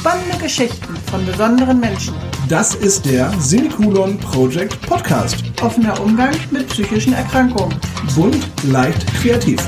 Spannende 0.00 0.38
Geschichten 0.38 0.94
von 1.10 1.26
besonderen 1.26 1.80
Menschen. 1.80 2.14
Das 2.48 2.76
ist 2.76 3.04
der 3.04 3.32
Semikolon 3.40 4.16
Project 4.18 4.80
Podcast. 4.82 5.42
Offener 5.60 6.00
Umgang 6.00 6.32
mit 6.52 6.68
psychischen 6.68 7.14
Erkrankungen. 7.14 7.76
Bunt, 8.14 8.48
leicht, 8.62 9.04
kreativ. 9.14 9.58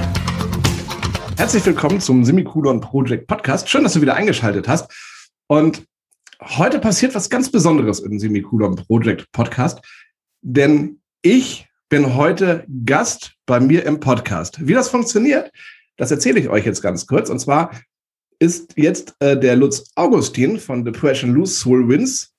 Herzlich 1.36 1.66
willkommen 1.66 2.00
zum 2.00 2.24
Semikolon 2.24 2.80
Project 2.80 3.26
Podcast. 3.26 3.68
Schön, 3.68 3.82
dass 3.82 3.94
du 3.94 4.02
wieder 4.02 4.14
eingeschaltet 4.14 4.68
hast. 4.68 4.88
Und 5.48 5.84
heute 6.40 6.78
passiert 6.78 7.16
was 7.16 7.28
ganz 7.28 7.50
Besonderes 7.50 7.98
im 7.98 8.20
Semikolon 8.20 8.76
Project 8.76 9.32
Podcast, 9.32 9.80
denn 10.42 11.00
ich 11.22 11.66
bin 11.88 12.14
heute 12.14 12.64
Gast 12.86 13.32
bei 13.46 13.58
mir 13.58 13.84
im 13.84 13.98
Podcast. 13.98 14.64
Wie 14.64 14.74
das 14.74 14.90
funktioniert, 14.90 15.50
das 15.96 16.12
erzähle 16.12 16.38
ich 16.38 16.48
euch 16.48 16.64
jetzt 16.64 16.82
ganz 16.82 17.08
kurz. 17.08 17.30
Und 17.30 17.40
zwar 17.40 17.72
ist 18.40 18.72
jetzt 18.76 19.14
äh, 19.20 19.38
der 19.38 19.54
Lutz 19.54 19.92
Augustin 19.96 20.58
von 20.58 20.82
Depression 20.82 21.34
Lose 21.34 21.54
Soul 21.54 21.86
Wins 21.88 22.32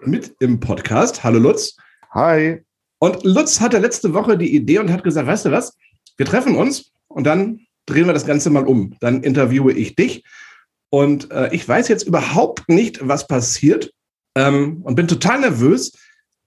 mit 0.00 0.36
im 0.40 0.60
Podcast. 0.60 1.24
Hallo 1.24 1.38
Lutz. 1.38 1.74
Hi. 2.10 2.62
Und 2.98 3.24
Lutz 3.24 3.58
hatte 3.58 3.78
letzte 3.78 4.12
Woche 4.12 4.36
die 4.36 4.54
Idee 4.54 4.78
und 4.78 4.92
hat 4.92 5.02
gesagt, 5.02 5.26
weißt 5.26 5.46
du 5.46 5.50
was, 5.50 5.74
wir 6.18 6.26
treffen 6.26 6.54
uns 6.54 6.92
und 7.08 7.24
dann 7.24 7.60
drehen 7.86 8.06
wir 8.06 8.12
das 8.12 8.26
Ganze 8.26 8.50
mal 8.50 8.66
um. 8.66 8.94
Dann 9.00 9.22
interviewe 9.22 9.72
ich 9.72 9.96
dich. 9.96 10.22
Und 10.90 11.30
äh, 11.30 11.48
ich 11.54 11.66
weiß 11.66 11.88
jetzt 11.88 12.06
überhaupt 12.06 12.68
nicht, 12.68 13.08
was 13.08 13.26
passiert 13.26 13.90
ähm, 14.34 14.82
und 14.82 14.96
bin 14.96 15.08
total 15.08 15.40
nervös. 15.40 15.92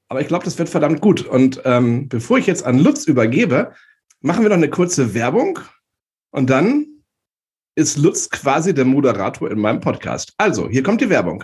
Aber 0.10 0.22
ich 0.22 0.28
glaube, 0.28 0.46
das 0.46 0.60
wird 0.60 0.70
verdammt 0.70 1.02
gut. 1.02 1.26
Und 1.26 1.62
ähm, 1.66 2.08
bevor 2.08 2.38
ich 2.38 2.46
jetzt 2.46 2.64
an 2.64 2.78
Lutz 2.78 3.06
übergebe, 3.06 3.74
machen 4.20 4.44
wir 4.44 4.50
noch 4.50 4.58
eine 4.58 4.70
kurze 4.70 5.16
Werbung 5.16 5.58
und 6.30 6.52
dann 6.52 6.91
ist 7.76 7.98
Lutz 7.98 8.30
quasi 8.30 8.74
der 8.74 8.86
Moderator 8.86 9.50
in 9.50 9.60
meinem 9.60 9.80
Podcast. 9.80 10.34
Also, 10.38 10.70
hier 10.70 10.84
kommt 10.84 11.02
die 11.02 11.10
Werbung. 11.10 11.44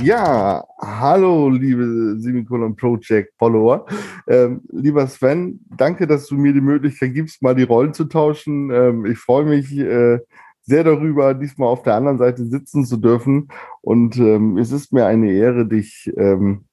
Ja, 0.00 0.64
hallo 0.80 1.48
liebe 1.48 2.14
Semikolon 2.18 2.76
Project 2.76 3.34
Follower. 3.36 3.86
Ähm, 4.28 4.60
lieber 4.70 5.08
Sven, 5.08 5.58
danke, 5.76 6.06
dass 6.06 6.28
du 6.28 6.36
mir 6.36 6.52
die 6.52 6.60
Möglichkeit 6.60 7.14
gibst, 7.14 7.42
mal 7.42 7.56
die 7.56 7.64
Rollen 7.64 7.92
zu 7.92 8.04
tauschen. 8.04 8.70
Ähm, 8.70 9.04
ich 9.04 9.18
freue 9.18 9.46
mich 9.46 9.76
äh, 9.76 10.20
sehr 10.62 10.84
darüber, 10.84 11.34
diesmal 11.34 11.70
auf 11.70 11.82
der 11.82 11.96
anderen 11.96 12.18
Seite 12.18 12.44
sitzen 12.44 12.84
zu 12.84 12.98
dürfen. 12.98 13.48
Und 13.80 14.16
ähm, 14.18 14.58
es 14.58 14.70
ist 14.70 14.92
mir 14.92 15.06
eine 15.06 15.32
Ehre, 15.32 15.66
dich 15.66 16.08
ähm, 16.16 16.66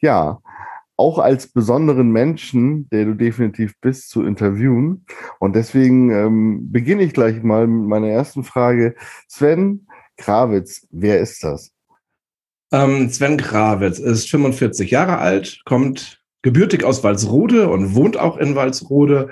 ja 0.00 0.40
auch 1.00 1.18
als 1.18 1.48
besonderen 1.48 2.10
Menschen, 2.10 2.86
der 2.90 3.06
du 3.06 3.14
definitiv 3.14 3.72
bist, 3.80 4.10
zu 4.10 4.22
interviewen. 4.22 5.06
Und 5.38 5.56
deswegen 5.56 6.10
ähm, 6.10 6.70
beginne 6.70 7.02
ich 7.02 7.14
gleich 7.14 7.42
mal 7.42 7.66
mit 7.66 7.88
meiner 7.88 8.08
ersten 8.08 8.44
Frage. 8.44 8.94
Sven 9.26 9.86
Krawitz, 10.18 10.86
wer 10.90 11.18
ist 11.20 11.42
das? 11.42 11.72
Ähm, 12.70 13.08
Sven 13.08 13.38
Krawitz 13.38 13.98
ist 13.98 14.28
45 14.30 14.90
Jahre 14.90 15.16
alt, 15.18 15.62
kommt 15.64 16.22
gebürtig 16.42 16.84
aus 16.84 17.02
Walsrode 17.02 17.68
und 17.70 17.94
wohnt 17.94 18.18
auch 18.18 18.36
in 18.36 18.54
Walsrode, 18.54 19.30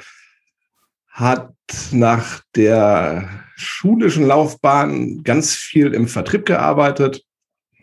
hat 1.08 1.52
nach 1.92 2.40
der 2.56 3.28
schulischen 3.56 4.26
Laufbahn 4.26 5.22
ganz 5.22 5.54
viel 5.54 5.92
im 5.92 6.08
Vertrieb 6.08 6.46
gearbeitet, 6.46 7.24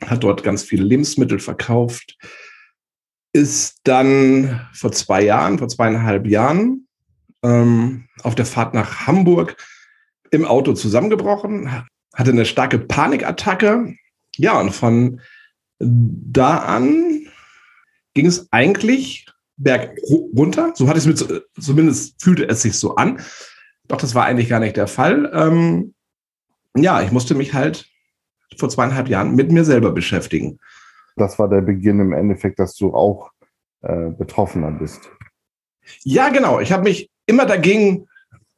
hat 0.01 0.23
dort 0.23 0.41
ganz 0.41 0.63
viele 0.63 0.83
Lebensmittel 0.83 1.37
verkauft, 1.37 2.17
ist 3.35 3.81
dann 3.83 4.65
vor 4.71 4.93
zwei 4.93 5.21
Jahren, 5.21 5.59
vor 5.59 5.67
zweieinhalb 5.67 6.25
Jahren, 6.25 6.87
ähm, 7.43 8.05
auf 8.23 8.33
der 8.33 8.45
Fahrt 8.45 8.73
nach 8.73 9.07
Hamburg 9.07 9.57
im 10.31 10.45
Auto 10.45 10.71
zusammengebrochen, 10.71 11.69
hatte 12.13 12.31
eine 12.31 12.45
starke 12.45 12.79
Panikattacke. 12.79 13.93
Ja, 14.37 14.57
und 14.61 14.71
von 14.71 15.19
da 15.79 16.59
an 16.59 17.27
ging 18.13 18.25
es 18.25 18.47
eigentlich 18.51 19.25
berg 19.57 19.97
runter. 20.33 20.71
So 20.73 20.87
hatte 20.87 20.99
es 20.99 21.05
mir 21.05 21.43
zumindest 21.59 22.23
fühlte 22.23 22.47
es 22.47 22.61
sich 22.61 22.79
so 22.79 22.95
an. 22.95 23.19
Doch 23.89 23.97
das 23.97 24.15
war 24.15 24.23
eigentlich 24.23 24.47
gar 24.47 24.61
nicht 24.61 24.77
der 24.77 24.87
Fall. 24.87 25.29
Ähm, 25.33 25.93
ja, 26.73 27.01
ich 27.01 27.11
musste 27.11 27.35
mich 27.35 27.53
halt 27.53 27.85
vor 28.57 28.69
zweieinhalb 28.69 29.09
Jahren 29.09 29.35
mit 29.35 29.51
mir 29.51 29.65
selber 29.65 29.91
beschäftigen 29.91 30.57
das 31.15 31.39
war 31.39 31.49
der 31.49 31.61
Beginn 31.61 31.99
im 31.99 32.13
Endeffekt, 32.13 32.59
dass 32.59 32.75
du 32.75 32.93
auch 32.93 33.31
äh, 33.81 34.09
Betroffener 34.09 34.71
bist. 34.71 35.09
Ja, 36.03 36.29
genau. 36.29 36.59
Ich 36.59 36.71
habe 36.71 36.83
mich 36.83 37.09
immer 37.25 37.45
dagegen 37.45 38.07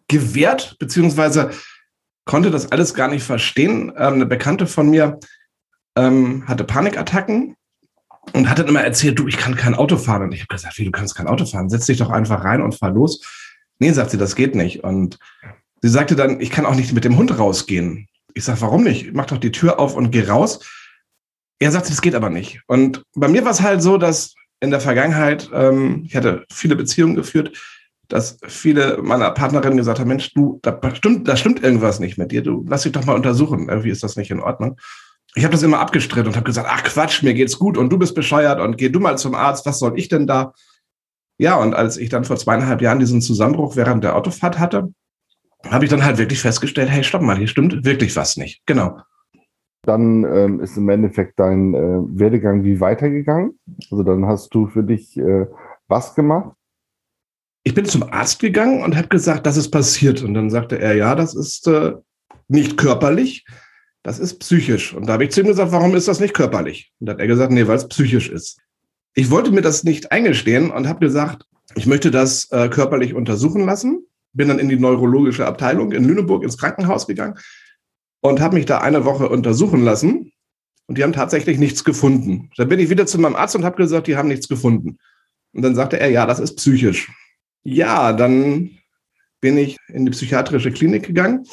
gewehrt, 0.07 0.77
beziehungsweise 0.79 1.51
konnte 2.25 2.51
das 2.51 2.71
alles 2.71 2.93
gar 2.93 3.09
nicht 3.09 3.23
verstehen. 3.23 3.91
Ähm, 3.97 4.13
eine 4.13 4.25
Bekannte 4.25 4.67
von 4.67 4.89
mir 4.89 5.19
ähm, 5.95 6.47
hatte 6.47 6.63
Panikattacken 6.63 7.55
und 8.33 8.49
hat 8.49 8.59
dann 8.59 8.67
immer 8.67 8.81
erzählt, 8.81 9.19
du, 9.19 9.27
ich 9.27 9.37
kann 9.37 9.55
kein 9.55 9.75
Auto 9.75 9.97
fahren. 9.97 10.23
Und 10.23 10.33
ich 10.33 10.41
habe 10.41 10.47
gesagt, 10.47 10.77
wie, 10.77 10.85
du 10.85 10.91
kannst 10.91 11.15
kein 11.15 11.27
Auto 11.27 11.45
fahren? 11.45 11.69
Setz 11.69 11.85
dich 11.85 11.97
doch 11.97 12.09
einfach 12.09 12.43
rein 12.43 12.61
und 12.61 12.75
fahr 12.75 12.91
los. 12.91 13.21
Nee, 13.79 13.91
sagt 13.91 14.11
sie, 14.11 14.17
das 14.17 14.35
geht 14.35 14.55
nicht. 14.55 14.83
Und 14.83 15.19
sie 15.81 15.89
sagte 15.89 16.15
dann, 16.15 16.39
ich 16.41 16.51
kann 16.51 16.65
auch 16.65 16.75
nicht 16.75 16.93
mit 16.93 17.05
dem 17.05 17.17
Hund 17.17 17.37
rausgehen. 17.37 18.07
Ich 18.33 18.43
sage, 18.43 18.61
warum 18.61 18.83
nicht? 18.83 19.13
Mach 19.13 19.25
doch 19.25 19.37
die 19.37 19.51
Tür 19.51 19.79
auf 19.79 19.95
und 19.95 20.11
geh 20.11 20.23
raus. 20.23 20.59
Er 21.59 21.71
sagte, 21.71 21.89
das 21.89 22.01
geht 22.01 22.15
aber 22.15 22.29
nicht. 22.29 22.61
Und 22.67 23.03
bei 23.15 23.27
mir 23.27 23.43
war 23.43 23.51
es 23.51 23.61
halt 23.61 23.81
so, 23.81 23.97
dass 23.97 24.35
in 24.59 24.71
der 24.71 24.79
Vergangenheit, 24.79 25.49
ähm, 25.53 26.03
ich 26.05 26.15
hatte 26.15 26.45
viele 26.51 26.75
Beziehungen 26.75 27.15
geführt, 27.15 27.57
dass 28.07 28.37
viele 28.47 28.99
meiner 29.01 29.31
Partnerinnen 29.31 29.77
gesagt 29.77 29.99
haben, 29.99 30.07
Mensch, 30.07 30.33
du, 30.33 30.59
da 30.61 30.79
stimmt, 30.95 31.27
da 31.27 31.35
stimmt 31.35 31.63
irgendwas 31.63 31.99
nicht 31.99 32.17
mit 32.17 32.31
dir. 32.31 32.41
Du 32.41 32.65
lass 32.67 32.83
dich 32.83 32.91
doch 32.91 33.05
mal 33.05 33.15
untersuchen. 33.15 33.67
Irgendwie 33.69 33.89
ist 33.89 34.03
das 34.03 34.15
nicht 34.15 34.31
in 34.31 34.39
Ordnung. 34.39 34.79
Ich 35.35 35.43
habe 35.43 35.51
das 35.51 35.63
immer 35.63 35.79
abgestritten 35.79 36.27
und 36.27 36.35
habe 36.35 36.45
gesagt, 36.45 36.67
ach 36.71 36.83
Quatsch, 36.83 37.21
mir 37.21 37.33
geht's 37.33 37.59
gut 37.59 37.77
und 37.77 37.89
du 37.89 37.97
bist 37.97 38.15
bescheuert 38.15 38.59
und 38.59 38.77
geh 38.77 38.89
du 38.89 38.99
mal 38.99 39.17
zum 39.17 39.35
Arzt, 39.35 39.65
was 39.65 39.79
soll 39.79 39.99
ich 39.99 40.07
denn 40.07 40.25
da? 40.25 40.53
Ja, 41.37 41.55
und 41.57 41.75
als 41.75 41.97
ich 41.97 42.09
dann 42.09 42.23
vor 42.23 42.37
zweieinhalb 42.37 42.81
Jahren 42.81 42.99
diesen 42.99 43.21
Zusammenbruch 43.21 43.75
während 43.75 44.03
der 44.03 44.15
Autofahrt 44.15 44.57
hatte, 44.57 44.93
habe 45.69 45.85
ich 45.85 45.91
dann 45.91 46.03
halt 46.03 46.17
wirklich 46.17 46.39
festgestellt, 46.39 46.89
hey, 46.89 47.03
stopp 47.03 47.21
mal, 47.21 47.37
hier 47.37 47.47
stimmt 47.47 47.83
wirklich 47.83 48.15
was 48.15 48.37
nicht. 48.37 48.61
Genau 48.65 48.99
dann 49.87 50.23
ähm, 50.25 50.59
ist 50.59 50.77
im 50.77 50.89
Endeffekt 50.89 51.39
dein 51.39 51.73
äh, 51.73 52.19
Werdegang 52.19 52.63
wie 52.63 52.79
weitergegangen? 52.79 53.57
Also 53.89 54.03
dann 54.03 54.25
hast 54.25 54.53
du 54.53 54.67
für 54.67 54.83
dich 54.83 55.17
äh, 55.17 55.47
was 55.87 56.13
gemacht? 56.15 56.55
Ich 57.63 57.73
bin 57.73 57.85
zum 57.85 58.03
Arzt 58.03 58.39
gegangen 58.39 58.83
und 58.83 58.95
habe 58.95 59.07
gesagt, 59.07 59.45
das 59.45 59.57
ist 59.57 59.71
passiert. 59.71 60.21
Und 60.23 60.33
dann 60.33 60.49
sagte 60.49 60.79
er, 60.79 60.95
ja, 60.95 61.15
das 61.15 61.35
ist 61.35 61.67
äh, 61.67 61.93
nicht 62.47 62.77
körperlich, 62.77 63.45
das 64.03 64.19
ist 64.19 64.39
psychisch. 64.39 64.93
Und 64.93 65.07
da 65.07 65.13
habe 65.13 65.25
ich 65.25 65.31
zu 65.31 65.41
ihm 65.41 65.47
gesagt, 65.47 65.71
warum 65.71 65.95
ist 65.95 66.07
das 66.07 66.19
nicht 66.19 66.33
körperlich? 66.33 66.93
Und 66.99 67.07
dann 67.07 67.15
hat 67.15 67.21
er 67.21 67.27
gesagt, 67.27 67.51
nee, 67.51 67.67
weil 67.67 67.77
es 67.77 67.87
psychisch 67.87 68.29
ist. 68.29 68.59
Ich 69.13 69.31
wollte 69.31 69.51
mir 69.51 69.61
das 69.61 69.83
nicht 69.83 70.11
eingestehen 70.11 70.69
und 70.69 70.87
habe 70.87 70.99
gesagt, 70.99 71.45
ich 71.75 71.87
möchte 71.87 72.11
das 72.11 72.49
äh, 72.51 72.69
körperlich 72.69 73.13
untersuchen 73.13 73.65
lassen. 73.65 74.05
Bin 74.33 74.47
dann 74.47 74.59
in 74.59 74.69
die 74.69 74.79
neurologische 74.79 75.45
Abteilung 75.45 75.91
in 75.91 76.05
Lüneburg 76.05 76.43
ins 76.43 76.57
Krankenhaus 76.57 77.07
gegangen 77.07 77.35
und 78.27 78.39
habe 78.39 78.55
mich 78.55 78.65
da 78.65 78.79
eine 78.79 79.05
Woche 79.05 79.29
untersuchen 79.29 79.83
lassen 79.83 80.31
und 80.87 80.97
die 80.97 81.03
haben 81.03 81.13
tatsächlich 81.13 81.57
nichts 81.57 81.83
gefunden. 81.83 82.49
Dann 82.57 82.69
bin 82.69 82.79
ich 82.79 82.89
wieder 82.89 83.05
zu 83.05 83.19
meinem 83.19 83.35
Arzt 83.35 83.55
und 83.55 83.65
habe 83.65 83.77
gesagt, 83.77 84.07
die 84.07 84.17
haben 84.17 84.27
nichts 84.27 84.47
gefunden. 84.47 84.97
Und 85.53 85.61
dann 85.61 85.75
sagte 85.75 85.99
er, 85.99 86.09
ja, 86.09 86.25
das 86.25 86.39
ist 86.39 86.55
psychisch. 86.55 87.11
Ja, 87.63 88.13
dann 88.13 88.71
bin 89.41 89.57
ich 89.57 89.77
in 89.87 90.05
die 90.05 90.11
psychiatrische 90.11 90.71
Klinik 90.71 91.07
gegangen, 91.07 91.45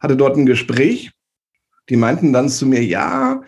hatte 0.00 0.16
dort 0.16 0.36
ein 0.36 0.46
Gespräch. 0.46 1.12
Die 1.88 1.96
meinten 1.96 2.32
dann 2.32 2.48
zu 2.48 2.66
mir, 2.66 2.84
ja, 2.84 3.42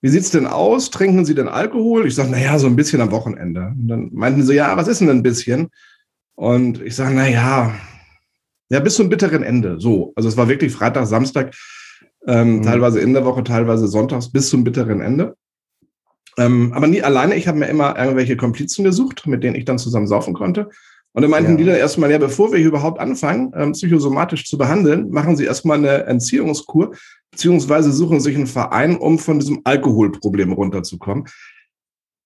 wie 0.00 0.08
sieht's 0.08 0.30
denn 0.30 0.46
aus? 0.46 0.90
Trinken 0.90 1.24
Sie 1.24 1.34
denn 1.34 1.48
Alkohol? 1.48 2.06
Ich 2.06 2.14
sage, 2.14 2.30
naja, 2.30 2.58
so 2.58 2.66
ein 2.66 2.76
bisschen 2.76 3.00
am 3.00 3.10
Wochenende. 3.10 3.72
Und 3.78 3.88
dann 3.88 4.10
meinten 4.12 4.42
sie, 4.42 4.54
ja, 4.54 4.76
was 4.76 4.88
ist 4.88 5.00
denn 5.00 5.08
ein 5.08 5.22
bisschen? 5.22 5.70
Und 6.34 6.82
ich 6.82 6.94
sage, 6.94 7.14
naja, 7.14 7.74
ja, 8.68 8.80
bis 8.80 8.96
zum 8.96 9.08
bitteren 9.08 9.42
Ende. 9.42 9.80
So, 9.80 10.12
also 10.16 10.28
es 10.28 10.36
war 10.36 10.48
wirklich 10.48 10.72
Freitag, 10.72 11.06
Samstag 11.06 11.54
ähm, 12.26 12.56
mhm. 12.56 12.62
teilweise 12.62 13.00
in 13.00 13.12
der 13.12 13.24
Woche, 13.24 13.44
teilweise 13.44 13.86
sonntags 13.86 14.30
bis 14.30 14.48
zum 14.48 14.64
bitteren 14.64 15.00
Ende. 15.00 15.36
Ähm, 16.36 16.72
aber 16.72 16.86
nie 16.86 17.02
alleine. 17.02 17.36
Ich 17.36 17.46
habe 17.46 17.58
mir 17.58 17.66
immer 17.66 17.96
irgendwelche 17.98 18.36
Komplizen 18.36 18.84
gesucht, 18.84 19.26
mit 19.26 19.44
denen 19.44 19.56
ich 19.56 19.64
dann 19.64 19.78
zusammen 19.78 20.06
saufen 20.06 20.34
konnte. 20.34 20.68
Und 21.12 21.22
dann 21.22 21.30
meinten 21.30 21.52
ja. 21.52 21.56
die 21.58 21.64
dann 21.64 21.76
erstmal, 21.76 22.10
ja, 22.10 22.18
bevor 22.18 22.50
wir 22.50 22.58
hier 22.58 22.68
überhaupt 22.68 22.98
anfangen, 22.98 23.52
ähm, 23.54 23.72
psychosomatisch 23.72 24.46
zu 24.48 24.58
behandeln, 24.58 25.10
machen 25.10 25.36
Sie 25.36 25.44
erstmal 25.44 25.78
eine 25.78 26.06
Entziehungskur, 26.06 26.96
beziehungsweise 27.30 27.92
suchen 27.92 28.18
sich 28.18 28.34
einen 28.34 28.48
Verein, 28.48 28.96
um 28.96 29.20
von 29.20 29.38
diesem 29.38 29.60
Alkoholproblem 29.62 30.52
runterzukommen. 30.52 31.26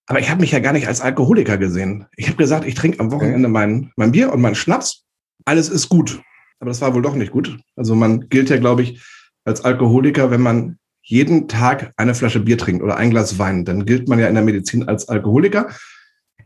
Aber 0.07 0.21
ich 0.21 0.31
habe 0.31 0.41
mich 0.41 0.53
ja 0.53 0.61
gar 0.61 0.73
nicht 0.73 0.89
als 0.89 1.03
Alkoholiker 1.03 1.59
gesehen. 1.59 2.07
Ich 2.17 2.29
habe 2.29 2.39
gesagt, 2.39 2.67
ich 2.67 2.75
trinke 2.75 2.99
am 3.01 3.11
Wochenende 3.11 3.49
mein, 3.49 3.93
mein 3.97 4.13
Bier 4.13 4.33
und 4.33 4.41
meinen 4.41 4.55
Schnaps. 4.55 5.05
Alles 5.45 5.69
ist 5.69 5.91
gut. 5.91 6.23
Aber 6.59 6.71
das 6.71 6.81
war 6.81 6.95
wohl 6.95 7.03
doch 7.03 7.15
nicht 7.15 7.31
gut. 7.31 7.59
Also 7.77 7.95
man 7.95 8.31
gilt 8.31 8.49
ja, 8.49 8.57
glaube 8.57 8.83
ich, 8.83 9.03
als 9.45 9.65
Alkoholiker, 9.65 10.31
wenn 10.31 10.43
man 10.43 10.79
jeden 11.03 11.49
Tag 11.49 11.93
eine 11.97 12.15
Flasche 12.15 12.41
Bier 12.41 12.59
trinkt 12.59 12.83
oder 12.83 12.97
ein 12.97 13.11
Glas 13.11 13.39
Wein, 13.39 13.65
dann 13.65 13.87
gilt 13.87 14.09
man 14.09 14.19
ja 14.19 14.29
in 14.29 14.35
der 14.35 14.45
Medizin 14.45 14.89
als 14.89 15.09
Alkoholiker. 15.09 15.69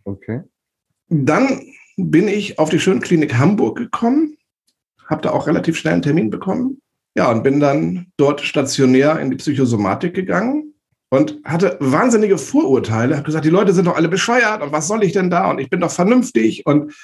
Okay. 0.04 0.42
Dann 1.08 1.62
bin 1.96 2.28
ich 2.28 2.58
auf 2.58 2.70
die 2.70 2.80
Schönklinik 2.80 3.34
Hamburg 3.34 3.76
gekommen, 3.76 4.36
habe 5.06 5.22
da 5.22 5.30
auch 5.30 5.46
relativ 5.46 5.76
schnell 5.76 5.94
einen 5.94 6.02
Termin 6.02 6.30
bekommen. 6.30 6.80
Ja, 7.14 7.30
und 7.30 7.42
bin 7.42 7.60
dann 7.60 8.06
dort 8.16 8.40
stationär 8.40 9.18
in 9.20 9.30
die 9.30 9.36
Psychosomatik 9.36 10.14
gegangen 10.14 10.74
und 11.10 11.40
hatte 11.44 11.76
wahnsinnige 11.80 12.38
Vorurteile. 12.38 13.16
Habe 13.16 13.26
gesagt, 13.26 13.44
die 13.44 13.50
Leute 13.50 13.74
sind 13.74 13.86
doch 13.86 13.96
alle 13.96 14.08
bescheuert 14.08 14.62
und 14.62 14.72
was 14.72 14.88
soll 14.88 15.04
ich 15.04 15.12
denn 15.12 15.28
da 15.28 15.50
und 15.50 15.58
ich 15.58 15.68
bin 15.68 15.80
doch 15.80 15.90
vernünftig 15.90 16.64
und 16.64 16.94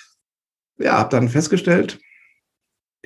ja, 0.79 0.93
habe 0.93 1.11
dann 1.11 1.29
festgestellt, 1.29 1.99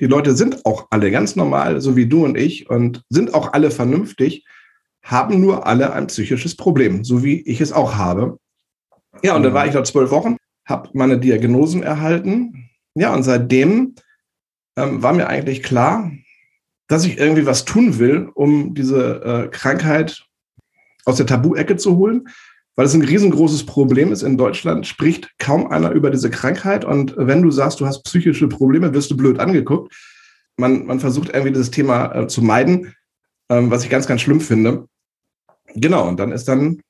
die 0.03 0.09
Leute 0.09 0.35
sind 0.35 0.65
auch 0.65 0.87
alle 0.89 1.11
ganz 1.11 1.37
normal, 1.37 1.79
so 1.79 1.95
wie 1.95 2.07
du 2.07 2.25
und 2.25 2.37
ich 2.37 2.69
und 2.69 3.03
sind 3.07 3.33
auch 3.33 3.53
alle 3.53 3.71
vernünftig, 3.71 4.45
haben 5.01 5.39
nur 5.39 5.65
alle 5.65 5.93
ein 5.93 6.07
psychisches 6.07 6.57
Problem, 6.57 7.05
so 7.05 7.23
wie 7.23 7.39
ich 7.43 7.61
es 7.61 7.71
auch 7.71 7.95
habe. 7.95 8.37
Ja, 9.23 9.33
und 9.33 9.43
dann 9.43 9.53
war 9.53 9.65
ich 9.65 9.71
da 9.71 9.81
zwölf 9.85 10.11
Wochen 10.11 10.35
habe 10.65 10.89
meine 10.91 11.17
Diagnosen 11.17 11.83
erhalten. 11.83 12.69
Ja, 12.95 13.13
und 13.13 13.23
seitdem 13.23 13.95
ähm, 14.77 15.01
war 15.01 15.13
mir 15.13 15.27
eigentlich 15.27 15.63
klar, 15.63 16.11
dass 16.87 17.05
ich 17.05 17.17
irgendwie 17.17 17.45
was 17.45 17.63
tun 17.63 17.97
will, 17.97 18.29
um 18.33 18.73
diese 18.73 19.21
äh, 19.23 19.47
Krankheit 19.47 20.25
aus 21.05 21.15
der 21.15 21.27
Tabu-Ecke 21.27 21.77
zu 21.77 21.95
holen, 21.95 22.27
weil 22.75 22.85
es 22.85 22.93
ein 22.93 23.03
riesengroßes 23.03 23.65
Problem 23.65 24.11
ist. 24.11 24.23
In 24.23 24.37
Deutschland 24.37 24.87
spricht 24.87 25.31
kaum 25.37 25.67
einer 25.67 25.91
über 25.91 26.09
diese 26.09 26.29
Krankheit. 26.29 26.85
Und 26.85 27.15
wenn 27.17 27.41
du 27.41 27.51
sagst, 27.51 27.79
du 27.79 27.85
hast 27.85 28.03
psychische 28.03 28.47
Probleme, 28.47 28.93
wirst 28.93 29.11
du 29.11 29.17
blöd 29.17 29.39
angeguckt. 29.39 29.93
Man, 30.57 30.85
man 30.85 30.99
versucht 30.99 31.29
irgendwie 31.29 31.51
dieses 31.51 31.71
Thema 31.71 32.13
äh, 32.15 32.27
zu 32.27 32.41
meiden, 32.41 32.93
ähm, 33.49 33.71
was 33.71 33.83
ich 33.83 33.89
ganz, 33.89 34.07
ganz 34.07 34.21
schlimm 34.21 34.41
finde. 34.41 34.87
Genau, 35.75 36.07
und 36.07 36.19
dann 36.19 36.31
ist 36.31 36.47
dann 36.47 36.81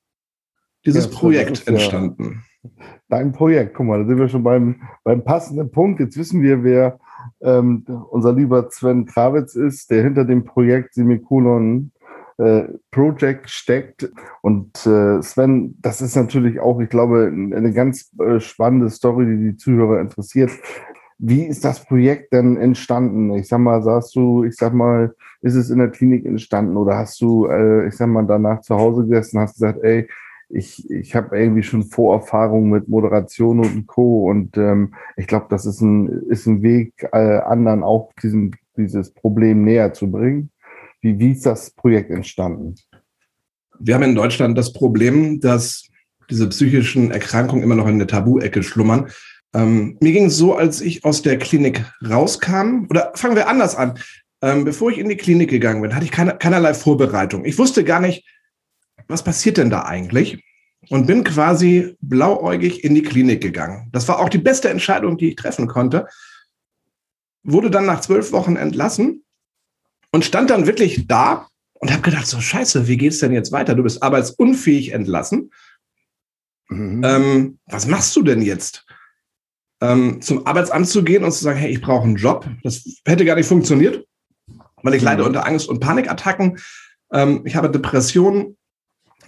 dieses 0.85 1.05
ja, 1.05 1.11
Projekt 1.11 1.59
ist, 1.59 1.67
entstanden. 1.67 2.43
Ja 2.63 2.73
dein 3.09 3.31
Projekt. 3.31 3.75
Guck 3.75 3.85
mal, 3.85 3.99
da 4.01 4.07
sind 4.07 4.17
wir 4.17 4.29
schon 4.29 4.43
beim, 4.43 4.81
beim 5.03 5.23
passenden 5.23 5.71
Punkt. 5.71 5.99
Jetzt 5.99 6.17
wissen 6.17 6.41
wir, 6.41 6.63
wer 6.63 6.99
ähm, 7.41 7.85
unser 8.09 8.33
lieber 8.33 8.69
Sven 8.69 9.05
Krawitz 9.05 9.55
ist, 9.55 9.91
der 9.91 10.03
hinter 10.03 10.25
dem 10.25 10.43
Projekt 10.43 10.93
Semikolon 10.93 11.91
äh, 12.37 12.63
Project 12.91 13.49
steckt. 13.49 14.11
Und 14.41 14.85
äh, 14.85 15.21
Sven, 15.21 15.75
das 15.81 16.01
ist 16.01 16.15
natürlich 16.15 16.59
auch, 16.59 16.79
ich 16.79 16.89
glaube, 16.89 17.31
eine 17.31 17.73
ganz 17.73 18.11
äh, 18.19 18.39
spannende 18.39 18.89
Story, 18.89 19.25
die 19.25 19.51
die 19.51 19.57
Zuhörer 19.57 20.01
interessiert. 20.01 20.51
Wie 21.19 21.43
ist 21.43 21.63
das 21.63 21.85
Projekt 21.85 22.33
denn 22.33 22.57
entstanden? 22.57 23.33
Ich 23.35 23.47
sag 23.47 23.59
mal, 23.59 23.81
sagst 23.81 24.15
du, 24.15 24.43
ich 24.43 24.55
sag 24.55 24.73
mal, 24.73 25.15
ist 25.41 25.55
es 25.55 25.69
in 25.69 25.77
der 25.77 25.89
Klinik 25.89 26.25
entstanden 26.25 26.75
oder 26.75 26.97
hast 26.97 27.21
du, 27.21 27.45
äh, 27.47 27.87
ich 27.87 27.95
sag 27.95 28.07
mal, 28.07 28.25
danach 28.25 28.61
zu 28.61 28.75
Hause 28.75 29.03
gesessen, 29.03 29.39
hast 29.39 29.53
gesagt, 29.53 29.79
ey, 29.83 30.07
ich, 30.49 30.89
ich 30.91 31.15
habe 31.15 31.37
irgendwie 31.37 31.63
schon 31.63 31.83
Vorerfahrung 31.83 32.69
mit 32.69 32.87
Moderation 32.87 33.59
und 33.59 33.87
Co. 33.87 34.29
Und 34.29 34.57
ähm, 34.57 34.93
ich 35.17 35.27
glaube, 35.27 35.47
das 35.49 35.65
ist 35.65 35.81
ein, 35.81 36.07
ist 36.29 36.45
ein 36.45 36.61
Weg, 36.61 37.07
äh, 37.11 37.39
anderen 37.39 37.83
auch 37.83 38.11
diesen, 38.21 38.55
dieses 38.77 39.11
Problem 39.13 39.63
näher 39.63 39.93
zu 39.93 40.11
bringen. 40.11 40.51
Wie, 41.03 41.19
wie 41.19 41.33
ist 41.33 41.45
das 41.45 41.71
Projekt 41.71 42.09
entstanden? 42.09 42.75
Wir 43.77 43.95
haben 43.95 44.03
in 44.03 44.15
Deutschland 44.15 44.57
das 44.57 44.71
Problem, 44.71 45.41
dass 45.41 45.89
diese 46.29 46.47
psychischen 46.47 47.11
Erkrankungen 47.11 47.61
immer 47.61 47.75
noch 47.75 47.87
in 47.87 47.99
der 47.99 48.07
Tabu-Ecke 48.07 48.63
schlummern. 48.63 49.11
Ähm, 49.53 49.97
mir 49.99 50.13
ging 50.13 50.27
es 50.27 50.37
so, 50.37 50.55
als 50.55 50.79
ich 50.79 51.03
aus 51.03 51.21
der 51.21 51.37
Klinik 51.37 51.83
rauskam, 52.07 52.87
oder 52.89 53.11
fangen 53.15 53.35
wir 53.35 53.49
anders 53.49 53.75
an. 53.75 53.99
Ähm, 54.41 54.63
bevor 54.63 54.91
ich 54.91 54.97
in 54.97 55.09
die 55.09 55.17
Klinik 55.17 55.49
gegangen 55.49 55.81
bin, 55.81 55.93
hatte 55.93 56.05
ich 56.05 56.11
keine, 56.11 56.37
keinerlei 56.37 56.73
Vorbereitung. 56.73 57.43
Ich 57.43 57.57
wusste 57.57 57.83
gar 57.83 57.99
nicht, 57.99 58.25
was 59.09 59.23
passiert 59.23 59.57
denn 59.57 59.69
da 59.69 59.83
eigentlich? 59.83 60.41
Und 60.89 61.05
bin 61.05 61.25
quasi 61.25 61.97
blauäugig 61.99 62.83
in 62.85 62.95
die 62.95 63.03
Klinik 63.03 63.41
gegangen. 63.41 63.89
Das 63.91 64.07
war 64.07 64.19
auch 64.19 64.29
die 64.29 64.37
beste 64.37 64.69
Entscheidung, 64.69 65.17
die 65.17 65.29
ich 65.29 65.35
treffen 65.35 65.67
konnte. 65.67 66.07
Wurde 67.43 67.69
dann 67.69 67.85
nach 67.85 67.99
zwölf 67.99 68.31
Wochen 68.31 68.55
entlassen 68.55 69.22
und 70.13 70.23
stand 70.23 70.51
dann 70.51 70.67
wirklich 70.67 71.07
da 71.07 71.47
und 71.73 71.91
habe 71.91 72.03
gedacht, 72.03 72.27
so 72.27 72.39
scheiße, 72.39 72.87
wie 72.87 72.97
geht's 72.97 73.19
denn 73.19 73.33
jetzt 73.33 73.51
weiter? 73.51 73.75
Du 73.75 73.83
bist 73.83 74.01
arbeitsunfähig 74.01 74.93
entlassen. 74.93 75.51
Mhm. 76.69 77.01
Ähm, 77.03 77.59
was 77.65 77.87
machst 77.87 78.15
du 78.15 78.21
denn 78.21 78.41
jetzt? 78.41 78.85
Ähm, 79.81 80.21
zum 80.21 80.45
Arbeitsamt 80.47 80.87
zu 80.87 81.03
gehen 81.03 81.23
und 81.25 81.31
zu 81.31 81.43
sagen, 81.43 81.59
hey, 81.59 81.71
ich 81.71 81.81
brauche 81.81 82.03
einen 82.03 82.15
Job. 82.15 82.47
Das 82.63 82.85
hätte 83.05 83.25
gar 83.25 83.35
nicht 83.35 83.47
funktioniert, 83.47 84.07
weil 84.81 84.93
ich 84.93 85.01
mhm. 85.01 85.07
leide 85.07 85.25
unter 85.25 85.45
Angst 85.45 85.67
und 85.67 85.79
Panikattacken. 85.79 86.59
Ähm, 87.11 87.41
ich 87.45 87.55
habe 87.55 87.69
Depressionen 87.69 88.55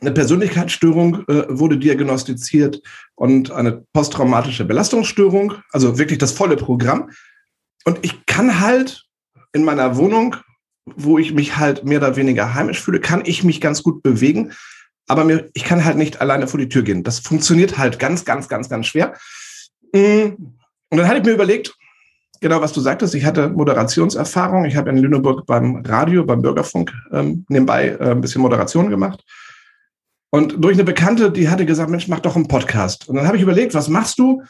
eine 0.02 0.12
Persönlichkeitsstörung 0.12 1.26
äh, 1.28 1.46
wurde 1.50 1.78
diagnostiziert 1.78 2.82
und 3.16 3.50
eine 3.52 3.86
posttraumatische 3.94 4.66
Belastungsstörung, 4.66 5.56
also 5.72 5.98
wirklich 5.98 6.20
das 6.20 6.32
volle 6.32 6.58
Programm. 6.58 7.10
Und 7.86 8.00
ich 8.04 8.26
kann 8.26 8.60
halt 8.60 9.06
in 9.54 9.64
meiner 9.64 9.98
Wohnung, 9.98 10.36
wo 10.86 11.18
ich 11.18 11.34
mich 11.34 11.58
halt 11.58 11.84
mehr 11.84 11.98
oder 12.00 12.16
weniger 12.16 12.54
heimisch 12.54 12.82
fühle, 12.82 13.00
kann 13.00 13.24
ich 13.26 13.44
mich 13.44 13.60
ganz 13.62 13.84
gut 13.84 14.04
bewegen, 14.04 14.52
aber 15.08 15.24
mir, 15.24 15.50
ich 15.54 15.64
kann 15.64 15.86
halt 15.86 15.98
nicht 15.98 16.22
alleine 16.22 16.48
vor 16.48 16.60
die 16.60 16.70
Tür 16.70 16.84
gehen. 16.84 17.04
Das 17.04 17.20
funktioniert 17.20 17.78
halt 17.78 18.00
ganz, 18.00 18.26
ganz, 18.26 18.48
ganz, 18.48 18.70
ganz 18.70 18.88
schwer. 18.88 19.14
Mm. 19.94 20.34
Und 20.90 20.98
dann 21.00 21.08
hatte 21.08 21.20
ich 21.20 21.26
mir 21.26 21.34
überlegt, 21.34 21.76
genau 22.42 22.62
was 22.62 22.74
du 22.74 22.80
sagtest, 22.80 23.16
ich 23.16 23.26
hatte 23.26 23.50
Moderationserfahrung. 23.50 24.66
Ich 24.66 24.76
habe 24.76 24.90
in 24.90 24.98
Lüneburg 24.98 25.46
beim 25.46 25.84
Radio, 25.86 26.24
beim 26.24 26.42
Bürgerfunk 26.42 26.94
ähm, 27.12 27.46
nebenbei 27.50 27.90
äh, 27.90 28.12
ein 28.12 28.22
bisschen 28.22 28.42
Moderation 28.42 28.90
gemacht 28.90 29.24
und 30.36 30.62
durch 30.62 30.74
eine 30.74 30.84
Bekannte, 30.84 31.32
die 31.32 31.48
hatte 31.48 31.66
gesagt, 31.66 31.90
Mensch, 31.90 32.10
mach 32.10 32.20
doch 32.20 32.36
einen 32.36 32.50
Podcast. 32.50 33.08
Und 33.08 33.16
dann 33.16 33.26
habe 33.26 33.38
ich 33.38 33.44
überlegt, 33.44 33.74
was 33.74 33.88
machst 33.88 34.20
du? 34.20 34.44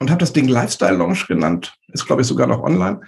Und 0.00 0.10
habe 0.10 0.18
das 0.18 0.32
Ding 0.32 0.48
Lifestyle 0.48 0.96
Launch 0.96 1.28
genannt. 1.28 1.72
Ist, 1.92 2.06
glaube 2.06 2.22
ich, 2.22 2.26
sogar 2.26 2.48
noch 2.48 2.60
online. 2.60 3.00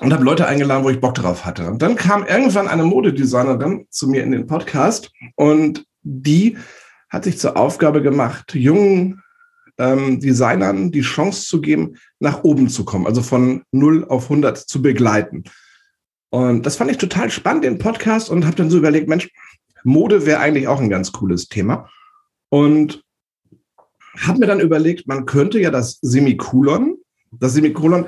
Und 0.00 0.12
habe 0.12 0.24
Leute 0.24 0.46
eingeladen, 0.46 0.84
wo 0.84 0.90
ich 0.90 1.00
Bock 1.00 1.14
drauf 1.14 1.44
hatte. 1.44 1.68
Und 1.70 1.80
dann 1.80 1.94
kam 1.94 2.26
irgendwann 2.26 2.66
eine 2.66 2.82
Modedesignerin 2.82 3.86
zu 3.90 4.08
mir 4.08 4.24
in 4.24 4.32
den 4.32 4.46
Podcast 4.46 5.12
und 5.36 5.86
die 6.02 6.58
hat 7.08 7.24
sich 7.24 7.38
zur 7.38 7.56
Aufgabe 7.56 8.02
gemacht, 8.02 8.54
jungen 8.54 9.22
ähm, 9.78 10.20
Designern 10.20 10.90
die 10.90 11.02
Chance 11.02 11.46
zu 11.46 11.60
geben, 11.60 11.96
nach 12.18 12.42
oben 12.44 12.68
zu 12.68 12.84
kommen, 12.84 13.06
also 13.06 13.22
von 13.22 13.62
0 13.72 14.04
auf 14.08 14.24
100 14.24 14.58
zu 14.58 14.82
begleiten. 14.82 15.44
Und 16.30 16.66
das 16.66 16.76
fand 16.76 16.90
ich 16.90 16.98
total 16.98 17.30
spannend, 17.30 17.64
den 17.64 17.78
Podcast, 17.78 18.30
und 18.30 18.44
habe 18.44 18.56
dann 18.56 18.70
so 18.70 18.78
überlegt, 18.78 19.08
Mensch, 19.08 19.30
Mode 19.84 20.26
wäre 20.26 20.40
eigentlich 20.40 20.66
auch 20.66 20.80
ein 20.80 20.90
ganz 20.90 21.12
cooles 21.12 21.48
Thema. 21.48 21.88
Und 22.48 23.04
habe 24.20 24.40
mir 24.40 24.46
dann 24.46 24.60
überlegt, 24.60 25.06
man 25.06 25.26
könnte 25.26 25.60
ja 25.60 25.70
das 25.70 25.98
Semikolon, 26.00 26.96
das 27.30 27.54
Semikolon 27.54 28.06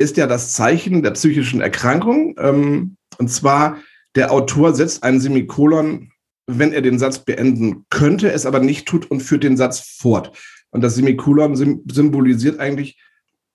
ist 0.00 0.16
ja 0.16 0.26
das 0.26 0.52
Zeichen 0.54 1.02
der 1.02 1.10
psychischen 1.10 1.60
Erkrankung. 1.60 2.34
Ähm, 2.38 2.96
und 3.18 3.28
zwar, 3.28 3.76
der 4.14 4.32
Autor 4.32 4.74
setzt 4.74 5.02
ein 5.02 5.20
Semikolon, 5.20 6.10
wenn 6.46 6.72
er 6.72 6.80
den 6.80 6.98
Satz 6.98 7.18
beenden 7.18 7.84
könnte, 7.90 8.32
es 8.32 8.46
aber 8.46 8.60
nicht 8.60 8.88
tut 8.88 9.10
und 9.10 9.20
führt 9.20 9.44
den 9.44 9.58
Satz 9.58 9.96
fort. 9.98 10.32
Und 10.70 10.80
das 10.80 10.94
Semikolon 10.94 11.54
symbolisiert 11.86 12.58
eigentlich, 12.58 12.98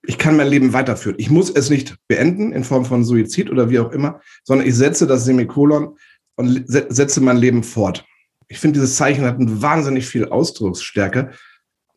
ich 0.04 0.20
kann 0.20 0.38
mein 0.38 0.48
Leben 0.48 0.72
weiterführen. 0.72 1.18
Ich 1.18 1.32
muss 1.32 1.50
es 1.50 1.72
nicht 1.72 1.96
beenden 2.08 2.52
in 2.52 2.64
Form 2.64 2.86
von 2.86 3.04
Suizid 3.04 3.50
oder 3.50 3.72
wie 3.72 3.80
auch 3.80 3.92
immer, 3.92 4.22
sondern 4.44 4.68
ich 4.68 4.76
setze 4.76 5.08
das 5.08 5.26
Semikolon 5.26 5.98
und 6.36 6.64
setze 6.68 7.22
mein 7.22 7.38
Leben 7.38 7.64
fort. 7.64 8.06
Ich 8.48 8.60
finde, 8.60 8.80
dieses 8.80 8.98
Zeichen 8.98 9.26
hat 9.26 9.38
wahnsinnig 9.40 10.06
viel 10.06 10.26
Ausdrucksstärke. 10.26 11.32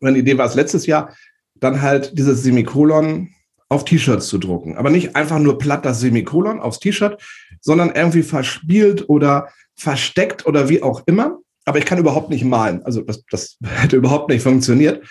Meine 0.00 0.18
Idee 0.18 0.38
war 0.38 0.46
es 0.46 0.54
letztes 0.54 0.86
Jahr, 0.86 1.14
dann 1.54 1.82
halt 1.82 2.16
dieses 2.16 2.42
Semikolon 2.42 3.34
auf 3.68 3.84
T-Shirts 3.84 4.28
zu 4.28 4.38
drucken. 4.38 4.76
Aber 4.76 4.90
nicht 4.90 5.14
einfach 5.16 5.38
nur 5.38 5.58
platt 5.58 5.84
das 5.84 6.00
Semikolon 6.00 6.60
aufs 6.60 6.80
T-Shirt, 6.80 7.20
sondern 7.60 7.92
irgendwie 7.94 8.22
verspielt 8.22 9.08
oder 9.08 9.48
versteckt 9.76 10.46
oder 10.46 10.68
wie 10.68 10.82
auch 10.82 11.02
immer. 11.06 11.38
Aber 11.64 11.78
ich 11.78 11.84
kann 11.84 11.98
überhaupt 11.98 12.30
nicht 12.30 12.44
malen. 12.44 12.82
Also 12.84 13.02
das, 13.02 13.24
das 13.30 13.58
hätte 13.64 13.96
überhaupt 13.96 14.30
nicht 14.30 14.42
funktioniert. 14.42 15.06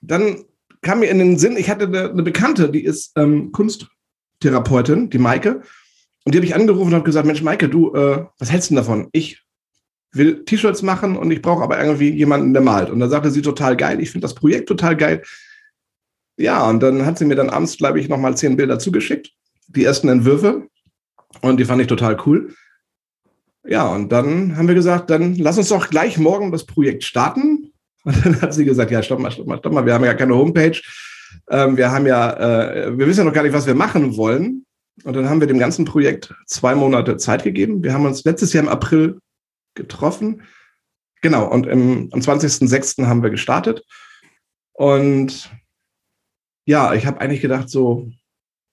Dann 0.00 0.44
kam 0.80 1.00
mir 1.00 1.10
in 1.10 1.18
den 1.18 1.38
Sinn, 1.38 1.56
ich 1.56 1.70
hatte 1.70 1.86
eine, 1.86 2.22
Bekannte, 2.22 2.70
die 2.70 2.84
ist 2.84 3.12
ähm, 3.16 3.52
Kunsttherapeutin, 3.52 5.10
die 5.10 5.18
Maike. 5.18 5.62
Und 6.24 6.34
die 6.34 6.38
habe 6.38 6.46
ich 6.46 6.54
angerufen 6.54 6.88
und 6.88 6.94
habe 6.94 7.04
gesagt, 7.04 7.26
Mensch, 7.26 7.42
Maike, 7.42 7.68
du, 7.68 7.94
äh, 7.94 8.24
was 8.38 8.50
hältst 8.50 8.70
du 8.70 8.74
denn 8.74 8.82
davon? 8.82 9.08
Ich 9.12 9.42
will 10.12 10.44
T-Shirts 10.44 10.82
machen 10.82 11.16
und 11.16 11.30
ich 11.30 11.40
brauche 11.40 11.62
aber 11.62 11.82
irgendwie 11.82 12.10
jemanden, 12.10 12.52
der 12.52 12.62
malt. 12.62 12.90
Und 12.90 13.00
dann 13.00 13.10
sagte 13.10 13.30
sie 13.30 13.42
total 13.42 13.76
geil, 13.76 14.00
ich 14.00 14.10
finde 14.10 14.24
das 14.24 14.34
Projekt 14.34 14.68
total 14.68 14.96
geil. 14.96 15.22
Ja, 16.36 16.68
und 16.68 16.80
dann 16.80 17.04
hat 17.04 17.18
sie 17.18 17.24
mir 17.24 17.36
dann 17.36 17.50
abends, 17.50 17.76
glaube 17.76 18.00
ich, 18.00 18.08
nochmal 18.08 18.36
zehn 18.36 18.56
Bilder 18.56 18.78
zugeschickt, 18.78 19.30
die 19.68 19.84
ersten 19.84 20.08
Entwürfe. 20.08 20.68
Und 21.40 21.58
die 21.58 21.64
fand 21.64 21.80
ich 21.80 21.88
total 21.88 22.16
cool. 22.26 22.54
Ja, 23.64 23.86
und 23.88 24.10
dann 24.10 24.56
haben 24.56 24.68
wir 24.68 24.74
gesagt, 24.74 25.10
dann 25.10 25.36
lass 25.36 25.58
uns 25.58 25.68
doch 25.68 25.88
gleich 25.88 26.18
morgen 26.18 26.50
das 26.50 26.64
Projekt 26.66 27.04
starten. 27.04 27.72
Und 28.04 28.26
dann 28.26 28.40
hat 28.42 28.52
sie 28.52 28.64
gesagt, 28.64 28.90
ja, 28.90 29.00
stopp 29.00 29.20
mal, 29.20 29.30
stopp 29.30 29.46
mal, 29.46 29.58
stopp 29.58 29.72
mal, 29.72 29.86
wir 29.86 29.94
haben 29.94 30.04
ja 30.04 30.14
keine 30.14 30.34
Homepage. 30.34 30.80
Ähm, 31.48 31.76
wir 31.76 31.92
haben 31.92 32.04
ja, 32.04 32.32
äh, 32.32 32.98
wir 32.98 33.06
wissen 33.06 33.20
ja 33.20 33.24
noch 33.24 33.32
gar 33.32 33.44
nicht, 33.44 33.52
was 33.52 33.68
wir 33.68 33.76
machen 33.76 34.16
wollen. 34.16 34.66
Und 35.04 35.14
dann 35.14 35.30
haben 35.30 35.38
wir 35.38 35.46
dem 35.46 35.60
ganzen 35.60 35.84
Projekt 35.84 36.34
zwei 36.46 36.74
Monate 36.74 37.16
Zeit 37.16 37.44
gegeben. 37.44 37.84
Wir 37.84 37.92
haben 37.92 38.04
uns 38.04 38.24
letztes 38.24 38.52
Jahr 38.52 38.64
im 38.64 38.68
April 38.68 39.18
getroffen. 39.74 40.42
Genau, 41.20 41.46
und 41.46 41.66
im, 41.66 42.10
am 42.12 42.20
20.06. 42.20 43.06
haben 43.06 43.22
wir 43.22 43.30
gestartet. 43.30 43.84
Und 44.72 45.50
ja, 46.64 46.94
ich 46.94 47.06
habe 47.06 47.20
eigentlich 47.20 47.40
gedacht, 47.40 47.68
so, 47.68 48.08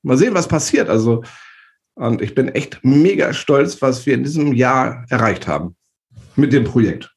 mal 0.03 0.17
sehen, 0.17 0.33
was 0.33 0.47
passiert. 0.47 0.89
Also, 0.89 1.23
und 1.95 2.21
ich 2.21 2.35
bin 2.35 2.47
echt 2.49 2.79
mega 2.83 3.33
stolz, 3.33 3.81
was 3.81 4.05
wir 4.05 4.13
in 4.13 4.23
diesem 4.23 4.53
Jahr 4.53 5.05
erreicht 5.09 5.47
haben 5.47 5.75
mit 6.35 6.53
dem 6.53 6.63
Projekt. 6.63 7.13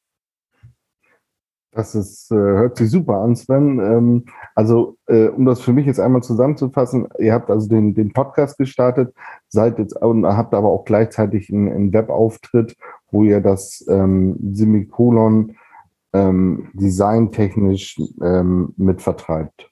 Das 1.75 1.95
ist, 1.95 2.31
äh, 2.31 2.35
hört 2.35 2.77
sich 2.77 2.91
super 2.91 3.17
an, 3.21 3.35
Sven. 3.35 3.81
Ähm, 3.81 4.25
also, 4.55 4.99
äh, 5.07 5.29
um 5.29 5.47
das 5.47 5.63
für 5.63 5.73
mich 5.73 5.87
jetzt 5.87 6.01
einmal 6.01 6.23
zusammenzufassen, 6.23 7.09
ihr 7.19 7.33
habt 7.33 7.51
also 7.51 7.67
den, 7.67 7.95
den 7.95 8.13
Podcast 8.13 8.59
gestartet, 8.59 9.15
seid 9.49 9.79
jetzt 9.79 9.97
und 9.97 10.27
habt 10.27 10.53
aber 10.53 10.69
auch 10.69 10.85
gleichzeitig 10.85 11.51
einen, 11.51 11.73
einen 11.73 11.93
Webauftritt, 11.95 12.77
wo 13.11 13.25
ihr 13.25 13.41
das 13.41 13.83
ähm, 13.89 14.37
Semikolon 14.53 15.57
ähm, 16.13 16.69
designtechnisch 16.75 17.99
ähm, 18.21 18.75
mitvertreibt. 18.77 19.72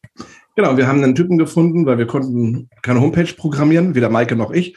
Genau, 0.56 0.76
wir 0.76 0.86
haben 0.86 1.02
einen 1.02 1.14
Typen 1.14 1.38
gefunden, 1.38 1.86
weil 1.86 1.98
wir 1.98 2.06
konnten 2.06 2.68
keine 2.82 3.00
Homepage 3.00 3.32
programmieren, 3.34 3.94
weder 3.94 4.10
Maike 4.10 4.36
noch 4.36 4.50
ich. 4.50 4.76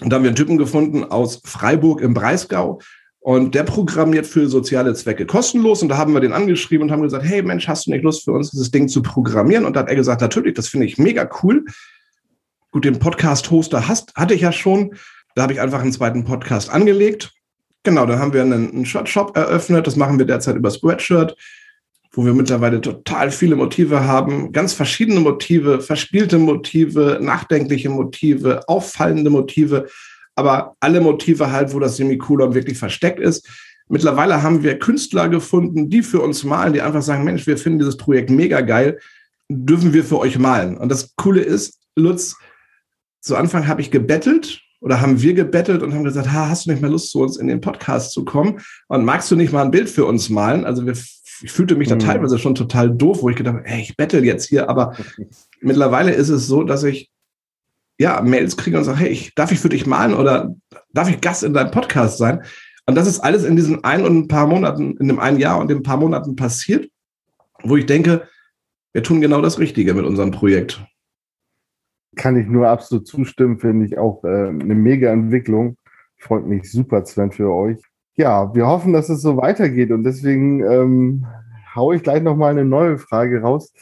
Und 0.00 0.10
da 0.10 0.16
haben 0.16 0.22
wir 0.22 0.30
einen 0.30 0.36
Typen 0.36 0.58
gefunden 0.58 1.04
aus 1.04 1.40
Freiburg 1.44 2.00
im 2.00 2.14
Breisgau, 2.14 2.80
und 3.26 3.56
der 3.56 3.64
programmiert 3.64 4.24
für 4.24 4.46
soziale 4.46 4.94
Zwecke 4.94 5.26
kostenlos. 5.26 5.82
Und 5.82 5.88
da 5.88 5.96
haben 5.96 6.12
wir 6.12 6.20
den 6.20 6.32
angeschrieben 6.32 6.84
und 6.84 6.92
haben 6.92 7.02
gesagt, 7.02 7.24
hey 7.24 7.42
Mensch, 7.42 7.66
hast 7.66 7.88
du 7.88 7.90
nicht 7.90 8.04
Lust 8.04 8.22
für 8.22 8.30
uns 8.30 8.52
dieses 8.52 8.70
Ding 8.70 8.86
zu 8.86 9.02
programmieren? 9.02 9.64
Und 9.64 9.74
da 9.74 9.80
hat 9.80 9.88
er 9.88 9.96
gesagt, 9.96 10.20
natürlich, 10.20 10.54
das 10.54 10.68
finde 10.68 10.86
ich 10.86 10.96
mega 10.96 11.28
cool. 11.42 11.64
Gut, 12.70 12.84
den 12.84 13.00
Podcast-Hoster 13.00 13.88
hatte 13.88 14.32
ich 14.32 14.42
ja 14.42 14.52
schon. 14.52 14.94
Da 15.34 15.42
habe 15.42 15.52
ich 15.52 15.60
einfach 15.60 15.80
einen 15.80 15.90
zweiten 15.90 16.22
Podcast 16.22 16.70
angelegt. 16.70 17.32
Genau, 17.82 18.06
da 18.06 18.20
haben 18.20 18.32
wir 18.32 18.42
einen, 18.42 18.70
einen 18.70 18.86
Shirt-Shop 18.86 19.36
eröffnet. 19.36 19.88
Das 19.88 19.96
machen 19.96 20.20
wir 20.20 20.26
derzeit 20.26 20.54
über 20.54 20.70
Spreadshirt, 20.70 21.36
wo 22.16 22.24
wir 22.24 22.34
mittlerweile 22.34 22.80
total 22.80 23.30
viele 23.30 23.54
Motive 23.54 24.04
haben. 24.04 24.50
Ganz 24.50 24.72
verschiedene 24.72 25.20
Motive, 25.20 25.80
verspielte 25.80 26.38
Motive, 26.38 27.18
nachdenkliche 27.22 27.90
Motive, 27.90 28.68
auffallende 28.68 29.30
Motive 29.30 29.86
aber 30.36 30.76
alle 30.80 31.00
Motive 31.00 31.50
halt, 31.50 31.72
wo 31.74 31.80
das 31.80 31.96
Semikolon 31.96 32.54
wirklich 32.54 32.78
versteckt 32.78 33.18
ist. 33.18 33.48
Mittlerweile 33.88 34.42
haben 34.42 34.62
wir 34.62 34.78
Künstler 34.78 35.28
gefunden, 35.28 35.88
die 35.88 36.02
für 36.02 36.20
uns 36.20 36.44
malen, 36.44 36.72
die 36.72 36.82
einfach 36.82 37.02
sagen, 37.02 37.24
Mensch, 37.24 37.46
wir 37.46 37.56
finden 37.56 37.78
dieses 37.78 37.96
Projekt 37.96 38.30
mega 38.30 38.60
geil, 38.60 39.00
dürfen 39.48 39.92
wir 39.92 40.04
für 40.04 40.18
euch 40.18 40.38
malen. 40.38 40.76
Und 40.76 40.90
das 40.90 41.14
Coole 41.16 41.40
ist, 41.40 41.80
Lutz, 41.96 42.36
zu 43.20 43.36
Anfang 43.36 43.66
habe 43.66 43.80
ich 43.80 43.90
gebettelt 43.90 44.60
oder 44.80 45.00
haben 45.00 45.22
wir 45.22 45.34
gebettelt 45.34 45.82
und 45.82 45.94
haben 45.94 46.04
gesagt, 46.04 46.30
ha, 46.30 46.48
hast 46.48 46.66
du 46.66 46.70
nicht 46.70 46.82
mal 46.82 46.90
Lust, 46.90 47.10
zu 47.10 47.20
uns 47.20 47.38
in 47.38 47.46
den 47.46 47.60
Podcast 47.60 48.12
zu 48.12 48.24
kommen? 48.24 48.60
Und 48.88 49.04
magst 49.04 49.30
du 49.30 49.36
nicht 49.36 49.52
mal 49.52 49.64
ein 49.64 49.70
Bild 49.70 49.88
für 49.88 50.04
uns 50.04 50.28
malen? 50.28 50.64
Also 50.64 50.84
wir, 50.84 50.94
ich 51.42 51.52
fühlte 51.52 51.76
mich 51.76 51.88
da 51.88 51.94
mhm. 51.94 52.00
teilweise 52.00 52.38
schon 52.38 52.54
total 52.54 52.90
doof, 52.90 53.22
wo 53.22 53.28
ich 53.28 53.36
gedacht 53.36 53.56
habe, 53.56 53.68
hey, 53.68 53.82
ich 53.82 53.96
bettel 53.96 54.24
jetzt 54.24 54.48
hier. 54.48 54.68
Aber 54.68 54.96
mittlerweile 55.60 56.12
ist 56.12 56.28
es 56.28 56.46
so, 56.46 56.62
dass 56.62 56.84
ich 56.84 57.10
ja, 57.98 58.20
Mails 58.20 58.56
kriege 58.56 58.76
und 58.76 58.84
sage, 58.84 58.98
hey, 58.98 59.08
ich, 59.08 59.34
darf 59.34 59.52
ich 59.52 59.58
für 59.58 59.68
dich 59.68 59.86
malen 59.86 60.14
oder 60.14 60.54
darf 60.92 61.08
ich 61.08 61.20
Gast 61.20 61.42
in 61.42 61.54
deinem 61.54 61.70
Podcast 61.70 62.18
sein? 62.18 62.42
Und 62.86 62.94
das 62.94 63.08
ist 63.08 63.20
alles 63.20 63.44
in 63.44 63.56
diesen 63.56 63.82
ein 63.84 64.04
und 64.04 64.16
ein 64.16 64.28
paar 64.28 64.46
Monaten, 64.46 64.96
in 64.98 65.08
dem 65.08 65.18
einen 65.18 65.38
Jahr 65.38 65.58
und 65.58 65.70
in 65.70 65.78
ein 65.78 65.82
paar 65.82 65.96
Monaten 65.96 66.36
passiert, 66.36 66.90
wo 67.62 67.76
ich 67.76 67.86
denke, 67.86 68.28
wir 68.92 69.02
tun 69.02 69.20
genau 69.20 69.40
das 69.40 69.58
Richtige 69.58 69.94
mit 69.94 70.04
unserem 70.04 70.30
Projekt. 70.30 70.84
Kann 72.16 72.38
ich 72.38 72.46
nur 72.46 72.68
absolut 72.68 73.06
zustimmen, 73.06 73.58
finde 73.58 73.86
ich 73.86 73.98
auch 73.98 74.22
äh, 74.24 74.48
eine 74.48 74.74
mega 74.74 75.10
Entwicklung. 75.10 75.76
Freut 76.16 76.46
mich 76.46 76.70
super, 76.70 77.04
Sven, 77.04 77.32
für 77.32 77.52
euch. 77.52 77.78
Ja, 78.18 78.54
wir 78.54 78.66
hoffen, 78.66 78.94
dass 78.94 79.10
es 79.10 79.20
so 79.20 79.36
weitergeht 79.36 79.90
und 79.90 80.02
deswegen 80.02 80.64
ähm, 80.64 81.26
haue 81.74 81.96
ich 81.96 82.02
gleich 82.02 82.22
nochmal 82.22 82.52
eine 82.52 82.64
neue 82.64 82.96
Frage 82.96 83.42
raus. 83.42 83.74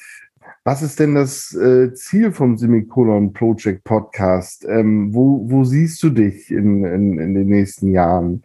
Was 0.64 0.82
ist 0.82 0.98
denn 0.98 1.14
das 1.14 1.54
äh, 1.54 1.94
Ziel 1.94 2.32
vom 2.32 2.56
Semikolon 2.56 3.32
Project 3.32 3.84
Podcast? 3.84 4.64
Ähm, 4.68 5.14
wo, 5.14 5.48
wo 5.48 5.62
siehst 5.62 6.02
du 6.02 6.10
dich 6.10 6.50
in, 6.50 6.84
in, 6.84 7.18
in 7.20 7.34
den 7.34 7.46
nächsten 7.46 7.92
Jahren? 7.92 8.42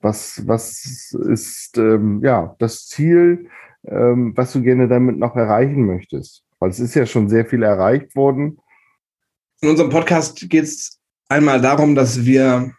Was, 0.00 0.46
was 0.46 1.16
ist 1.28 1.78
ähm, 1.78 2.20
ja, 2.22 2.54
das 2.60 2.86
Ziel, 2.86 3.48
ähm, 3.86 4.34
was 4.36 4.52
du 4.52 4.62
gerne 4.62 4.86
damit 4.86 5.18
noch 5.18 5.34
erreichen 5.34 5.84
möchtest? 5.84 6.44
Weil 6.60 6.70
es 6.70 6.78
ist 6.78 6.94
ja 6.94 7.06
schon 7.06 7.28
sehr 7.28 7.44
viel 7.44 7.64
erreicht 7.64 8.14
worden. 8.14 8.58
In 9.62 9.70
unserem 9.70 9.90
Podcast 9.90 10.48
geht 10.48 10.64
es 10.64 11.00
einmal 11.28 11.60
darum, 11.60 11.96
dass 11.96 12.24
wir 12.24 12.72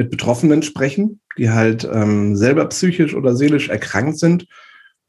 mit 0.00 0.10
Betroffenen 0.10 0.62
sprechen, 0.62 1.20
die 1.36 1.50
halt 1.50 1.86
ähm, 1.92 2.34
selber 2.34 2.64
psychisch 2.70 3.14
oder 3.14 3.36
seelisch 3.36 3.68
erkrankt 3.68 4.18
sind 4.18 4.46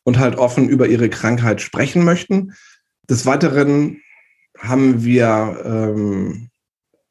und 0.03 0.19
halt 0.19 0.35
offen 0.35 0.67
über 0.67 0.87
ihre 0.87 1.07
Krankheit 1.07 1.61
sprechen 1.61 2.03
möchten. 2.03 2.51
Des 3.09 3.25
Weiteren 3.25 4.01
haben 4.59 5.05
wir 5.05 5.61
ähm, 5.63 6.49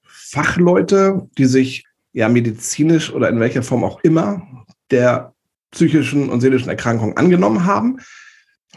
Fachleute, 0.05 1.27
die 1.39 1.47
sich 1.47 1.87
ja 2.13 2.29
medizinisch 2.29 3.11
oder 3.15 3.31
in 3.31 3.41
welcher 3.41 3.63
Form 3.63 3.83
auch 3.83 4.01
immer 4.05 4.47
der 4.91 5.33
psychischen 5.71 6.29
und 6.29 6.43
seelischen 6.43 6.69
Erkrankung 6.69 7.17
angenommen 7.17 7.65
haben. 7.65 7.97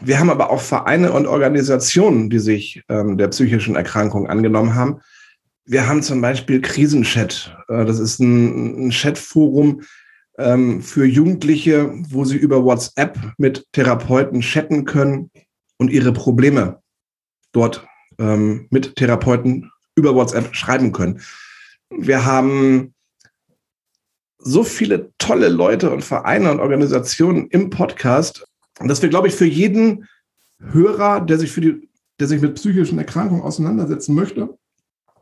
Wir 0.00 0.18
haben 0.18 0.30
aber 0.30 0.48
auch 0.48 0.62
Vereine 0.62 1.12
und 1.12 1.26
Organisationen, 1.26 2.30
die 2.30 2.38
sich 2.38 2.82
ähm, 2.88 3.18
der 3.18 3.28
psychischen 3.28 3.76
Erkrankung 3.76 4.28
angenommen 4.30 4.74
haben. 4.74 5.00
Wir 5.66 5.88
haben 5.88 6.02
zum 6.02 6.20
Beispiel 6.20 6.60
Krisenchat. 6.60 7.56
Äh, 7.68 7.84
das 7.84 7.98
ist 7.98 8.20
ein, 8.20 8.90
Chatforum, 8.90 9.82
ähm, 10.36 10.82
für 10.82 11.06
Jugendliche, 11.06 11.90
wo 12.08 12.24
sie 12.24 12.36
über 12.36 12.64
WhatsApp 12.64 13.18
mit 13.38 13.66
Therapeuten 13.72 14.40
chatten 14.40 14.84
können 14.84 15.30
und 15.78 15.90
ihre 15.90 16.12
Probleme 16.12 16.82
dort 17.52 17.86
ähm, 18.18 18.66
mit 18.70 18.96
Therapeuten 18.96 19.70
über 19.96 20.14
WhatsApp 20.14 20.54
schreiben 20.54 20.92
können. 20.92 21.20
Wir 21.90 22.24
haben 22.24 22.94
so 24.38 24.64
viele 24.64 25.12
tolle 25.18 25.48
Leute 25.48 25.90
und 25.90 26.04
Vereine 26.04 26.50
und 26.50 26.60
Organisationen 26.60 27.46
im 27.48 27.70
Podcast, 27.70 28.44
dass 28.80 29.00
wir, 29.00 29.08
glaube 29.08 29.28
ich, 29.28 29.34
für 29.34 29.46
jeden 29.46 30.06
Hörer, 30.58 31.20
der 31.20 31.38
sich 31.38 31.52
für 31.52 31.60
die, 31.60 31.88
der 32.20 32.26
sich 32.26 32.42
mit 32.42 32.56
psychischen 32.56 32.98
Erkrankungen 32.98 33.42
auseinandersetzen 33.42 34.14
möchte, 34.14 34.58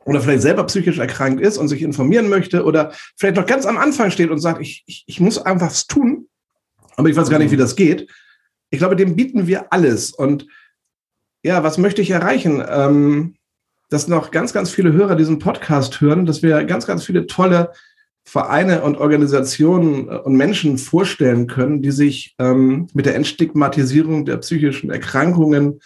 oder 0.04 0.21
vielleicht 0.21 0.42
selber 0.42 0.64
psychisch 0.64 0.99
erkrankt 0.99 1.40
ist 1.40 1.59
und 1.59 1.68
sich 1.68 1.82
informieren 1.82 2.28
möchte 2.28 2.64
oder 2.64 2.92
vielleicht 3.16 3.37
noch 3.37 3.47
ganz 3.47 3.66
am 3.66 3.78
Anfang 3.78 4.11
steht 4.11 4.30
und 4.30 4.38
sagt, 4.38 4.61
ich, 4.61 4.82
ich, 4.87 5.04
ich 5.06 5.21
muss 5.21 5.38
einfach 5.38 5.68
was 5.68 5.87
tun, 5.87 6.28
aber 6.97 7.09
ich 7.09 7.16
weiß 7.16 7.30
gar 7.30 7.38
nicht, 7.38 7.50
wie 7.50 7.56
das 7.56 7.76
geht. 7.76 8.11
Ich 8.71 8.78
glaube, 8.78 8.97
dem 8.97 9.16
bieten 9.16 9.47
wir 9.47 9.73
alles. 9.73 10.12
Und 10.12 10.47
ja, 11.42 11.62
was 11.62 11.78
möchte 11.78 12.02
ich 12.02 12.11
erreichen? 12.11 12.62
Ähm, 12.68 13.35
dass 13.90 14.09
noch 14.09 14.30
ganz, 14.30 14.54
ganz 14.54 14.71
viele 14.71 14.92
Hörer 14.92 15.16
diesen 15.16 15.38
Podcast 15.38 16.00
hören, 16.00 16.25
dass 16.25 16.42
wir 16.42 16.64
ganz, 16.64 16.87
ganz 16.87 17.04
viele 17.04 17.26
tolle 17.26 17.73
Vereine 18.25 18.82
und 18.82 18.97
Organisationen 18.97 20.09
und 20.09 20.37
Menschen 20.37 20.78
vorstellen 20.78 21.47
können, 21.47 21.82
die 21.82 21.90
sich 21.90 22.35
ähm, 22.38 22.87
mit 22.94 23.04
der 23.04 23.16
Entstigmatisierung 23.16 24.25
der 24.25 24.38
psychischen 24.38 24.90
Erkrankungen 24.90 25.80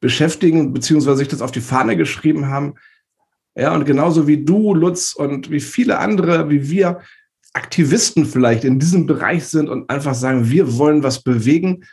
beschäftigen, 0.00 0.72
beziehungsweise 0.72 1.18
sich 1.18 1.28
das 1.28 1.42
auf 1.42 1.50
die 1.50 1.60
Fahne 1.60 1.96
geschrieben 1.96 2.48
haben, 2.48 2.74
ja, 3.56 3.74
und 3.74 3.84
genauso 3.84 4.26
wie 4.26 4.44
du, 4.44 4.74
Lutz, 4.74 5.14
und 5.14 5.50
wie 5.50 5.60
viele 5.60 5.98
andere, 5.98 6.50
wie 6.50 6.70
wir, 6.70 7.00
Aktivisten 7.52 8.26
vielleicht 8.26 8.64
in 8.64 8.80
diesem 8.80 9.06
Bereich 9.06 9.46
sind 9.46 9.68
und 9.68 9.88
einfach 9.88 10.14
sagen, 10.14 10.50
wir 10.50 10.76
wollen 10.76 11.04
was 11.04 11.22
bewegen, 11.22 11.84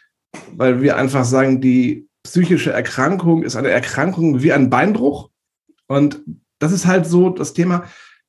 weil 0.55 0.81
wir 0.81 0.97
einfach 0.97 1.23
sagen, 1.23 1.61
die 1.61 2.07
psychische 2.23 2.71
Erkrankung 2.71 3.43
ist 3.43 3.55
eine 3.55 3.69
Erkrankung 3.69 4.41
wie 4.41 4.53
ein 4.53 4.69
Beinbruch. 4.71 5.29
Und 5.87 6.21
das 6.59 6.71
ist 6.71 6.87
halt 6.87 7.05
so 7.05 7.29
das 7.29 7.53
Thema. 7.53 7.83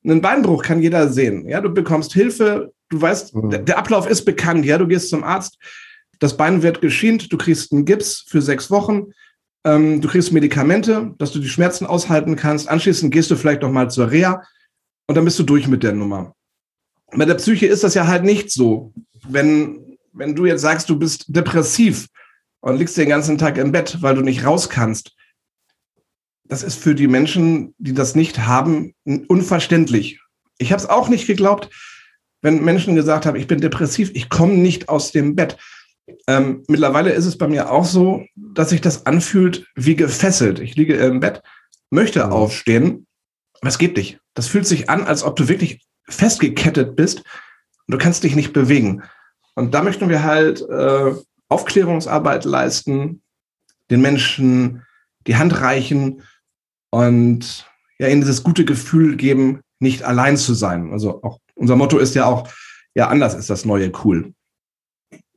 Einen 0.04 0.20
Beinbruch 0.20 0.62
kann 0.62 0.82
jeder 0.82 1.08
sehen. 1.08 1.48
Ja, 1.48 1.60
du 1.60 1.70
bekommst 1.70 2.12
Hilfe. 2.12 2.72
Du 2.90 3.00
weißt, 3.00 3.34
mhm. 3.34 3.50
der, 3.50 3.60
der 3.60 3.78
Ablauf 3.78 4.06
ist 4.06 4.24
bekannt. 4.24 4.66
Ja, 4.66 4.76
du 4.76 4.86
gehst 4.86 5.08
zum 5.08 5.24
Arzt. 5.24 5.58
Das 6.18 6.36
Bein 6.36 6.62
wird 6.62 6.80
geschient. 6.80 7.32
Du 7.32 7.38
kriegst 7.38 7.72
einen 7.72 7.84
Gips 7.84 8.24
für 8.26 8.42
sechs 8.42 8.70
Wochen. 8.70 9.12
Ähm, 9.64 10.00
du 10.00 10.08
kriegst 10.08 10.32
Medikamente, 10.32 11.14
dass 11.18 11.32
du 11.32 11.38
die 11.38 11.48
Schmerzen 11.48 11.86
aushalten 11.86 12.36
kannst. 12.36 12.68
Anschließend 12.68 13.12
gehst 13.12 13.30
du 13.30 13.36
vielleicht 13.36 13.62
noch 13.62 13.70
mal 13.70 13.90
zur 13.90 14.10
Reha 14.10 14.42
und 15.06 15.14
dann 15.14 15.24
bist 15.24 15.38
du 15.38 15.44
durch 15.44 15.68
mit 15.68 15.82
der 15.82 15.92
Nummer. 15.92 16.34
Bei 17.14 17.24
der 17.24 17.34
Psyche 17.34 17.66
ist 17.66 17.84
das 17.84 17.94
ja 17.94 18.06
halt 18.06 18.24
nicht 18.24 18.50
so. 18.50 18.92
wenn, 19.28 19.98
wenn 20.12 20.34
du 20.34 20.46
jetzt 20.46 20.62
sagst, 20.62 20.88
du 20.88 20.98
bist 20.98 21.24
depressiv 21.28 22.08
und 22.60 22.76
liegst 22.76 22.96
den 22.96 23.08
ganzen 23.08 23.38
Tag 23.38 23.56
im 23.58 23.72
Bett, 23.72 23.98
weil 24.00 24.14
du 24.14 24.22
nicht 24.22 24.44
raus 24.44 24.68
kannst, 24.68 25.14
das 26.44 26.62
ist 26.62 26.78
für 26.78 26.94
die 26.94 27.08
Menschen, 27.08 27.74
die 27.78 27.94
das 27.94 28.14
nicht 28.14 28.40
haben, 28.40 28.94
unverständlich. 29.04 30.20
Ich 30.58 30.72
habe 30.72 30.82
es 30.82 30.88
auch 30.88 31.08
nicht 31.08 31.26
geglaubt, 31.26 31.70
wenn 32.42 32.62
Menschen 32.62 32.94
gesagt 32.94 33.24
haben, 33.24 33.36
ich 33.36 33.46
bin 33.46 33.60
depressiv, 33.60 34.10
ich 34.14 34.28
komme 34.28 34.54
nicht 34.54 34.88
aus 34.88 35.12
dem 35.12 35.34
Bett. 35.34 35.56
Ähm, 36.26 36.64
mittlerweile 36.68 37.12
ist 37.12 37.26
es 37.26 37.38
bei 37.38 37.48
mir 37.48 37.70
auch 37.70 37.84
so, 37.84 38.24
dass 38.34 38.70
sich 38.70 38.80
das 38.80 39.06
anfühlt 39.06 39.66
wie 39.74 39.96
gefesselt. 39.96 40.58
Ich 40.58 40.76
liege 40.76 40.94
im 40.96 41.20
Bett, 41.20 41.42
möchte 41.90 42.24
mhm. 42.24 42.32
aufstehen, 42.32 43.06
aber 43.60 43.68
es 43.68 43.78
geht 43.78 43.96
nicht. 43.96 44.20
Das 44.34 44.48
fühlt 44.48 44.66
sich 44.66 44.90
an, 44.90 45.04
als 45.04 45.22
ob 45.22 45.36
du 45.36 45.48
wirklich 45.48 45.84
festgekettet 46.08 46.96
bist 46.96 47.18
und 47.86 47.92
du 47.92 47.98
kannst 47.98 48.24
dich 48.24 48.34
nicht 48.34 48.52
bewegen. 48.52 49.02
Und 49.54 49.74
da 49.74 49.82
möchten 49.82 50.08
wir 50.08 50.22
halt 50.22 50.62
äh, 50.62 51.14
Aufklärungsarbeit 51.48 52.44
leisten, 52.44 53.22
den 53.90 54.00
Menschen 54.00 54.82
die 55.26 55.36
Hand 55.36 55.60
reichen 55.60 56.22
und 56.90 57.66
ja, 57.98 58.08
ihnen 58.08 58.22
dieses 58.22 58.42
gute 58.42 58.64
Gefühl 58.64 59.16
geben, 59.16 59.60
nicht 59.78 60.02
allein 60.02 60.36
zu 60.36 60.54
sein. 60.54 60.92
Also 60.92 61.22
auch 61.22 61.38
unser 61.54 61.76
Motto 61.76 61.98
ist 61.98 62.14
ja 62.14 62.24
auch, 62.24 62.48
ja, 62.94 63.08
anders 63.08 63.34
ist 63.34 63.50
das 63.50 63.64
neue 63.64 63.92
cool. 64.04 64.32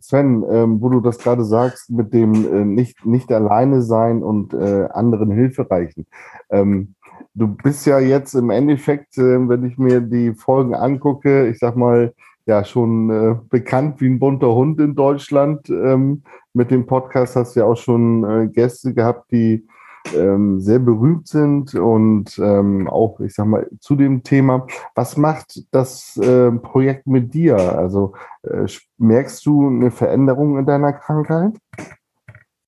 Sven, 0.08 0.44
ähm, 0.50 0.82
wo 0.82 0.90
du 0.90 1.02
das 1.02 1.18
gerade 1.18 1.44
sagst, 1.44 1.90
mit 1.90 2.14
dem 2.14 2.34
äh, 2.34 2.66
nicht, 2.66 3.06
nicht 3.06 3.32
alleine 3.32 3.82
sein 3.82 4.22
und 4.22 4.54
äh, 4.54 4.88
anderen 4.92 5.32
Hilfe 5.32 5.70
reichen. 5.70 6.06
Ähm, 6.50 6.96
du 7.34 7.48
bist 7.48 7.86
ja 7.86 8.00
jetzt 8.00 8.36
im 8.36 8.50
Endeffekt, 8.50 9.18
äh, 9.18 9.50
wenn 9.50 9.66
ich 9.66 9.78
mir 9.78 10.02
die 10.02 10.34
Folgen 10.34 10.76
angucke, 10.76 11.48
ich 11.48 11.60
sag 11.60 11.76
mal, 11.76 12.14
ja, 12.46 12.64
schon 12.64 13.10
äh, 13.10 13.36
bekannt 13.50 14.00
wie 14.02 14.08
ein 14.08 14.20
bunter 14.20 14.54
Hund 14.54 14.80
in 14.80 14.94
Deutschland. 14.94 15.68
Ähm, 15.70 16.22
mit 16.54 16.70
dem 16.70 16.86
Podcast 16.86 17.36
hast 17.36 17.56
du 17.56 17.62
ja 17.62 17.66
auch 17.66 17.78
schon 17.78 18.24
äh, 18.24 18.48
Gäste 18.48 18.94
gehabt, 18.94 19.32
die 19.32 19.66
ähm, 20.14 20.60
sehr 20.60 20.80
berühmt 20.80 21.28
sind 21.28 21.74
und 21.76 22.38
ähm, 22.38 22.88
auch, 22.88 23.20
ich 23.20 23.34
sag 23.34 23.48
mal, 23.48 23.68
zu 23.80 23.96
dem 23.96 24.24
Thema. 24.24 24.68
Was 24.94 25.18
macht 25.18 25.64
das 25.72 26.18
äh, 26.18 26.52
Projekt 26.52 27.08
mit 27.08 27.34
dir? 27.34 27.58
Also 27.58 28.14
äh, 28.44 28.68
merkst 28.98 29.46
du 29.46 29.68
eine 29.68 29.92
Veränderung 29.92 30.58
in 30.58 30.66
deiner 30.66 30.94
Krankheit? 30.94 31.54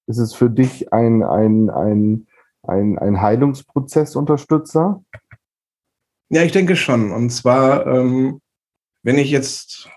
Ist 0.07 0.17
es 0.19 0.33
für 0.33 0.49
dich 0.49 0.93
ein, 0.93 1.23
ein, 1.23 1.69
ein, 1.69 2.27
ein, 2.63 2.97
ein 2.97 3.21
Heilungsprozess-Unterstützer? 3.21 5.03
Ja, 6.29 6.43
ich 6.43 6.51
denke 6.51 6.75
schon. 6.75 7.11
Und 7.11 7.29
zwar, 7.29 7.85
ähm, 7.87 8.41
wenn 9.03 9.17
ich 9.17 9.31
jetzt 9.31 9.89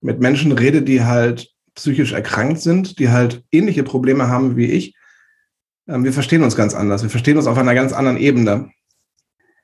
mit 0.00 0.20
Menschen 0.20 0.52
rede, 0.52 0.82
die 0.82 1.04
halt 1.04 1.52
psychisch 1.74 2.12
erkrankt 2.12 2.60
sind, 2.60 2.98
die 2.98 3.08
halt 3.08 3.44
ähnliche 3.52 3.84
Probleme 3.84 4.28
haben 4.28 4.56
wie 4.56 4.66
ich, 4.66 4.97
wir 5.88 6.12
verstehen 6.12 6.42
uns 6.42 6.54
ganz 6.54 6.74
anders. 6.74 7.02
Wir 7.02 7.10
verstehen 7.10 7.38
uns 7.38 7.46
auf 7.46 7.56
einer 7.56 7.74
ganz 7.74 7.92
anderen 7.92 8.18
Ebene. 8.18 8.70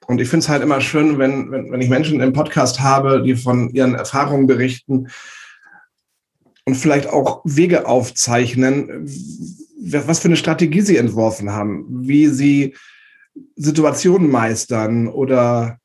Und 0.07 0.21
ich 0.21 0.29
finde 0.29 0.45
es 0.45 0.49
halt 0.49 0.63
immer 0.63 0.81
schön, 0.81 1.19
wenn, 1.19 1.51
wenn, 1.51 1.71
wenn 1.71 1.81
ich 1.81 1.89
Menschen 1.89 2.21
im 2.21 2.33
Podcast 2.33 2.81
habe, 2.81 3.23
die 3.23 3.37
von 3.37 3.71
ihren 3.71 3.95
Erfahrungen 3.95 4.47
berichten 4.47 5.09
und 6.65 6.75
vielleicht 6.77 7.09
auch 7.09 7.43
Wege 7.45 7.87
aufzeichnen, 7.87 9.07
was 9.81 10.21
für 10.21 10.29
eine 10.29 10.37
Strategie 10.37 10.81
sie 10.81 10.97
entworfen 10.97 11.53
haben, 11.53 11.87
wie 12.07 12.29
sie 12.29 12.75
Situationen 13.57 14.31
meistern 14.31 15.09
oder 15.09 15.79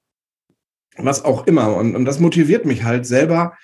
was 0.97 1.23
auch 1.25 1.47
immer. 1.47 1.75
Und, 1.75 1.95
und 1.95 2.05
das 2.05 2.19
motiviert 2.19 2.65
mich 2.65 2.83
halt 2.83 3.05
selber, 3.05 3.57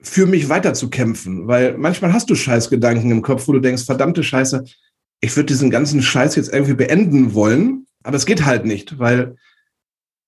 für 0.00 0.26
mich 0.26 0.48
weiterzukämpfen, 0.48 1.48
weil 1.48 1.76
manchmal 1.78 2.12
hast 2.12 2.30
du 2.30 2.34
Scheißgedanken 2.34 3.10
im 3.10 3.22
Kopf, 3.22 3.48
wo 3.48 3.52
du 3.52 3.60
denkst, 3.60 3.84
verdammte 3.84 4.22
Scheiße, 4.22 4.64
ich 5.20 5.34
würde 5.36 5.46
diesen 5.46 5.70
ganzen 5.70 6.02
Scheiß 6.02 6.36
jetzt 6.36 6.52
irgendwie 6.52 6.74
beenden 6.74 7.34
wollen, 7.34 7.86
aber 8.02 8.16
es 8.16 8.26
geht 8.26 8.44
halt 8.44 8.64
nicht, 8.66 8.98
weil 8.98 9.36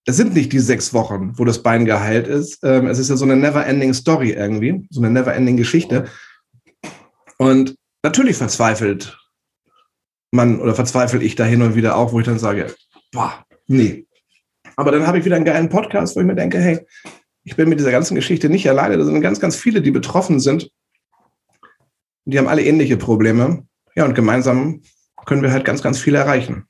es 0.06 0.16
sind 0.16 0.34
nicht 0.34 0.52
die 0.52 0.60
sechs 0.60 0.94
Wochen, 0.94 1.36
wo 1.36 1.44
das 1.44 1.62
Bein 1.62 1.84
geheilt 1.84 2.28
ist. 2.28 2.60
Ähm, 2.62 2.86
es 2.86 2.98
ist 2.98 3.10
ja 3.10 3.16
so 3.16 3.24
eine 3.24 3.36
never-ending 3.36 3.92
Story 3.92 4.30
irgendwie, 4.30 4.86
so 4.90 5.00
eine 5.00 5.10
never-ending 5.10 5.56
Geschichte. 5.56 6.06
Und 7.38 7.76
natürlich 8.02 8.36
verzweifelt 8.36 9.18
man 10.30 10.60
oder 10.60 10.74
verzweifle 10.74 11.22
ich 11.22 11.34
da 11.34 11.44
hin 11.44 11.62
und 11.62 11.74
wieder 11.74 11.96
auch, 11.96 12.12
wo 12.12 12.20
ich 12.20 12.26
dann 12.26 12.38
sage, 12.38 12.74
boah, 13.12 13.44
nee. 13.66 14.06
Aber 14.76 14.92
dann 14.92 15.06
habe 15.06 15.18
ich 15.18 15.24
wieder 15.24 15.36
einen 15.36 15.44
geilen 15.44 15.68
Podcast, 15.68 16.14
wo 16.14 16.20
ich 16.20 16.26
mir 16.26 16.34
denke, 16.34 16.58
hey, 16.58 16.86
ich 17.42 17.56
bin 17.56 17.68
mit 17.68 17.78
dieser 17.78 17.90
ganzen 17.92 18.14
Geschichte 18.14 18.48
nicht 18.48 18.68
alleine. 18.68 18.98
Da 18.98 19.04
sind 19.04 19.20
ganz, 19.20 19.40
ganz 19.40 19.56
viele, 19.56 19.82
die 19.82 19.90
betroffen 19.90 20.38
sind. 20.40 20.70
Die 22.26 22.38
haben 22.38 22.48
alle 22.48 22.64
ähnliche 22.64 22.96
Probleme. 22.96 23.65
Ja, 23.96 24.04
und 24.04 24.14
gemeinsam 24.14 24.82
können 25.24 25.42
wir 25.42 25.52
halt 25.52 25.64
ganz, 25.64 25.82
ganz 25.82 25.98
viel 25.98 26.14
erreichen. 26.14 26.66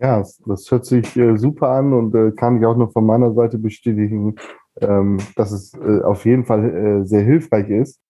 Ja, 0.00 0.22
das 0.46 0.70
hört 0.70 0.84
sich 0.84 1.16
äh, 1.16 1.36
super 1.36 1.70
an 1.70 1.92
und 1.92 2.14
äh, 2.14 2.32
kann 2.32 2.58
ich 2.58 2.66
auch 2.66 2.76
nur 2.76 2.90
von 2.90 3.06
meiner 3.06 3.32
Seite 3.32 3.58
bestätigen, 3.58 4.36
ähm, 4.80 5.18
dass 5.36 5.52
es 5.52 5.74
äh, 5.74 6.02
auf 6.02 6.24
jeden 6.24 6.44
Fall 6.44 6.64
äh, 6.64 7.06
sehr 7.06 7.22
hilfreich 7.22 7.68
ist. 7.70 8.00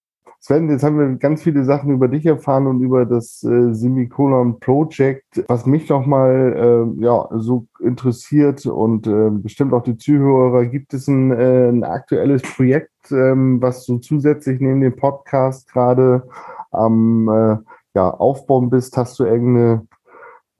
Sven, 0.40 0.70
jetzt 0.70 0.85
haben 0.85 0.98
wir 0.98 1.16
ganz 1.16 1.42
viele 1.42 1.64
Sachen 1.64 1.90
über 1.90 2.07
dich 2.07 2.24
erfahren 2.24 2.68
und 2.68 2.81
über 2.81 3.04
das 3.04 3.42
äh, 3.42 3.74
Semicolon 3.74 4.61
Project. 4.61 5.44
Was 5.48 5.66
mich 5.66 5.88
noch 5.88 6.07
mal 6.07 6.94
äh, 6.98 7.04
ja, 7.04 7.28
so 7.33 7.66
interessiert 7.81 8.64
und 8.64 9.07
äh, 9.07 9.31
bestimmt 9.31 9.72
auch 9.72 9.83
die 9.83 9.96
Zuhörer, 9.96 10.64
gibt 10.66 10.94
es 10.94 11.09
ein, 11.09 11.33
äh, 11.33 11.68
ein 11.68 11.85
aktuelles 11.85 12.42
Projekt, 12.42 13.11
ähm, 13.11 13.61
was 13.61 13.85
du 13.85 13.98
zusätzlich 13.98 14.61
neben 14.61 14.81
dem 14.81 14.94
Podcast 14.94 15.70
gerade 15.72 16.22
am 16.70 17.28
äh, 17.28 17.57
ja, 17.94 18.11
Aufbauen 18.11 18.70
bist? 18.70 18.96
Hast 18.96 19.18
du 19.18 19.24
irgendeine 19.24 19.87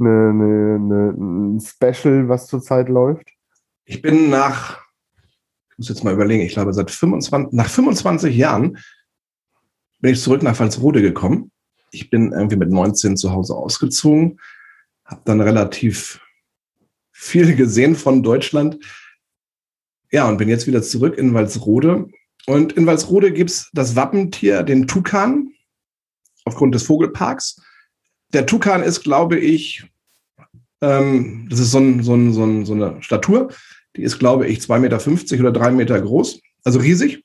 eine, 0.01 0.77
eine, 0.77 1.11
ein 1.57 1.61
Special, 1.61 2.29
was 2.29 2.47
zurzeit 2.47 2.89
läuft? 2.89 3.31
Ich 3.85 4.03
bin 4.03 4.31
nach, 4.31 4.81
ich 5.71 5.79
muss 5.79 5.89
jetzt 5.89 6.05
mal 6.05 6.13
überlegen, 6.13 6.43
ich 6.43 6.53
glaube, 6.53 6.73
seit 6.73 6.91
25, 6.91 7.53
nach 7.53 7.69
25 7.69 8.37
Jahren 8.37 8.79
bin 10.01 10.13
ich 10.13 10.23
zurück 10.23 10.43
nach 10.43 10.59
Walsrode 10.59 11.03
gekommen. 11.03 11.51
Ich 11.91 12.11
bin 12.11 12.33
irgendwie 12.33 12.57
mit 12.57 12.71
19 12.71 13.17
zu 13.17 13.33
Hause 13.33 13.55
ausgezogen, 13.55 14.39
habe 15.05 15.23
dann 15.25 15.41
relativ 15.41 16.21
viel 17.11 17.57
gesehen 17.57 17.97
von 17.97 18.23
Deutschland. 18.23 18.79
Ja, 20.11 20.29
und 20.29 20.39
bin 20.39 20.49
jetzt 20.49 20.67
wieder 20.67 20.83
zurück 20.83 21.19
in 21.19 21.35
Walsrode. 21.35 22.09
Und 22.47 22.73
in 22.75 22.87
Walsrode 22.87 23.33
gibt 23.33 23.51
es 23.51 23.71
das 23.73 23.97
Wappentier, 23.97 24.63
den 24.63 24.87
Tukan 24.87 25.53
aufgrund 26.49 26.75
des 26.75 26.83
Vogelparks. 26.83 27.61
Der 28.33 28.47
Tukan 28.47 28.83
ist, 28.83 29.03
glaube 29.03 29.39
ich, 29.39 29.85
ähm, 30.81 31.47
das 31.51 31.59
ist 31.59 31.71
so, 31.71 31.79
ein, 31.79 32.03
so, 32.03 32.15
ein, 32.15 32.33
so, 32.33 32.45
ein, 32.45 32.65
so, 32.65 32.75
eine 32.75 33.03
Statur, 33.03 33.49
die 33.97 34.03
ist, 34.03 34.19
glaube 34.19 34.47
ich, 34.47 34.61
2,50 34.61 34.79
Meter 34.79 35.41
oder 35.41 35.53
3 35.53 35.71
Meter 35.73 36.01
groß, 36.01 36.41
also 36.65 36.79
riesig. 36.79 37.25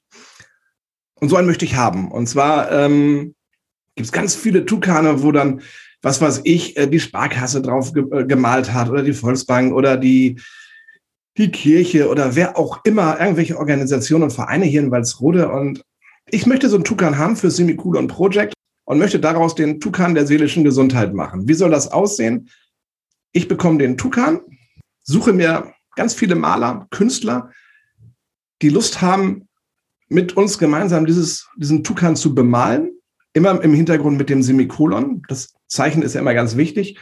Und 1.15 1.29
so 1.29 1.35
einen 1.35 1.47
möchte 1.47 1.65
ich 1.65 1.75
haben. 1.75 2.11
Und 2.11 2.27
zwar 2.27 2.71
ähm, 2.71 3.35
gibt 3.95 4.05
es 4.05 4.11
ganz 4.11 4.35
viele 4.35 4.65
Tukane, 4.65 5.23
wo 5.23 5.31
dann, 5.31 5.61
was 6.01 6.19
weiß 6.19 6.41
ich, 6.43 6.75
äh, 6.77 6.87
die 6.87 6.99
Sparkasse 6.99 7.61
drauf 7.61 7.93
ge 7.93 8.05
äh, 8.11 8.25
gemalt 8.25 8.73
hat 8.73 8.89
oder 8.89 9.03
die 9.03 9.13
Volksbank 9.13 9.73
oder 9.73 9.97
die, 9.97 10.39
die 11.37 11.51
Kirche 11.51 12.09
oder 12.09 12.35
wer 12.35 12.57
auch 12.57 12.83
immer, 12.83 13.19
irgendwelche 13.19 13.57
Organisationen 13.57 14.23
und 14.23 14.33
Vereine 14.33 14.65
hier 14.65 14.81
in 14.81 14.91
Walsrode. 14.91 15.49
Und 15.49 15.83
ich 16.29 16.45
möchte 16.45 16.69
so 16.69 16.75
einen 16.75 16.83
Tukan 16.83 17.17
haben 17.17 17.35
für 17.35 17.51
Semicool 17.51 18.05
Project 18.07 18.53
und 18.85 18.99
möchte 18.99 19.19
daraus 19.19 19.55
den 19.55 19.79
Tukan 19.79 20.15
der 20.15 20.27
seelischen 20.27 20.63
Gesundheit 20.63 21.13
machen. 21.13 21.47
Wie 21.47 21.53
soll 21.53 21.71
das 21.71 21.91
aussehen? 21.91 22.49
Ich 23.31 23.47
bekomme 23.47 23.79
den 23.79 23.97
Tukan, 23.97 24.41
suche 25.03 25.33
mir 25.33 25.73
ganz 25.95 26.13
viele 26.13 26.35
Maler, 26.35 26.87
Künstler, 26.91 27.51
die 28.61 28.69
Lust 28.69 29.01
haben, 29.01 29.47
mit 30.09 30.37
uns 30.37 30.57
gemeinsam 30.57 31.05
dieses, 31.05 31.49
diesen 31.57 31.83
Tukan 31.83 32.15
zu 32.15 32.35
bemalen. 32.35 32.91
Immer 33.33 33.61
im 33.63 33.73
Hintergrund 33.73 34.17
mit 34.17 34.29
dem 34.29 34.43
Semikolon. 34.43 35.23
Das 35.27 35.53
Zeichen 35.67 36.03
ist 36.03 36.13
ja 36.13 36.21
immer 36.21 36.35
ganz 36.35 36.55
wichtig. 36.55 36.99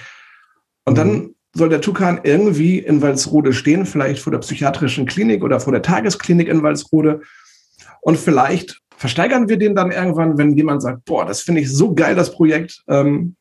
Und 0.85 0.97
dann 0.97 1.13
mhm. 1.13 1.35
soll 1.53 1.67
der 1.67 1.81
Tukan 1.81 2.21
irgendwie 2.23 2.79
in 2.79 3.01
Walsrode 3.01 3.51
stehen, 3.51 3.85
vielleicht 3.85 4.21
vor 4.21 4.31
der 4.31 4.39
psychiatrischen 4.39 5.05
Klinik 5.05 5.43
oder 5.43 5.59
vor 5.59 5.73
der 5.73 5.81
Tagesklinik 5.81 6.47
in 6.47 6.63
Walsrode. 6.63 7.21
Und 7.99 8.17
vielleicht 8.17 8.81
versteigern 9.01 9.49
wir 9.49 9.57
den 9.57 9.73
dann 9.73 9.91
irgendwann, 9.91 10.37
wenn 10.37 10.55
jemand 10.55 10.83
sagt, 10.83 11.05
boah, 11.05 11.25
das 11.25 11.41
finde 11.41 11.61
ich 11.61 11.71
so 11.71 11.95
geil, 11.95 12.13
das 12.13 12.31
Projekt. 12.31 12.83
Ähm, 12.87 13.35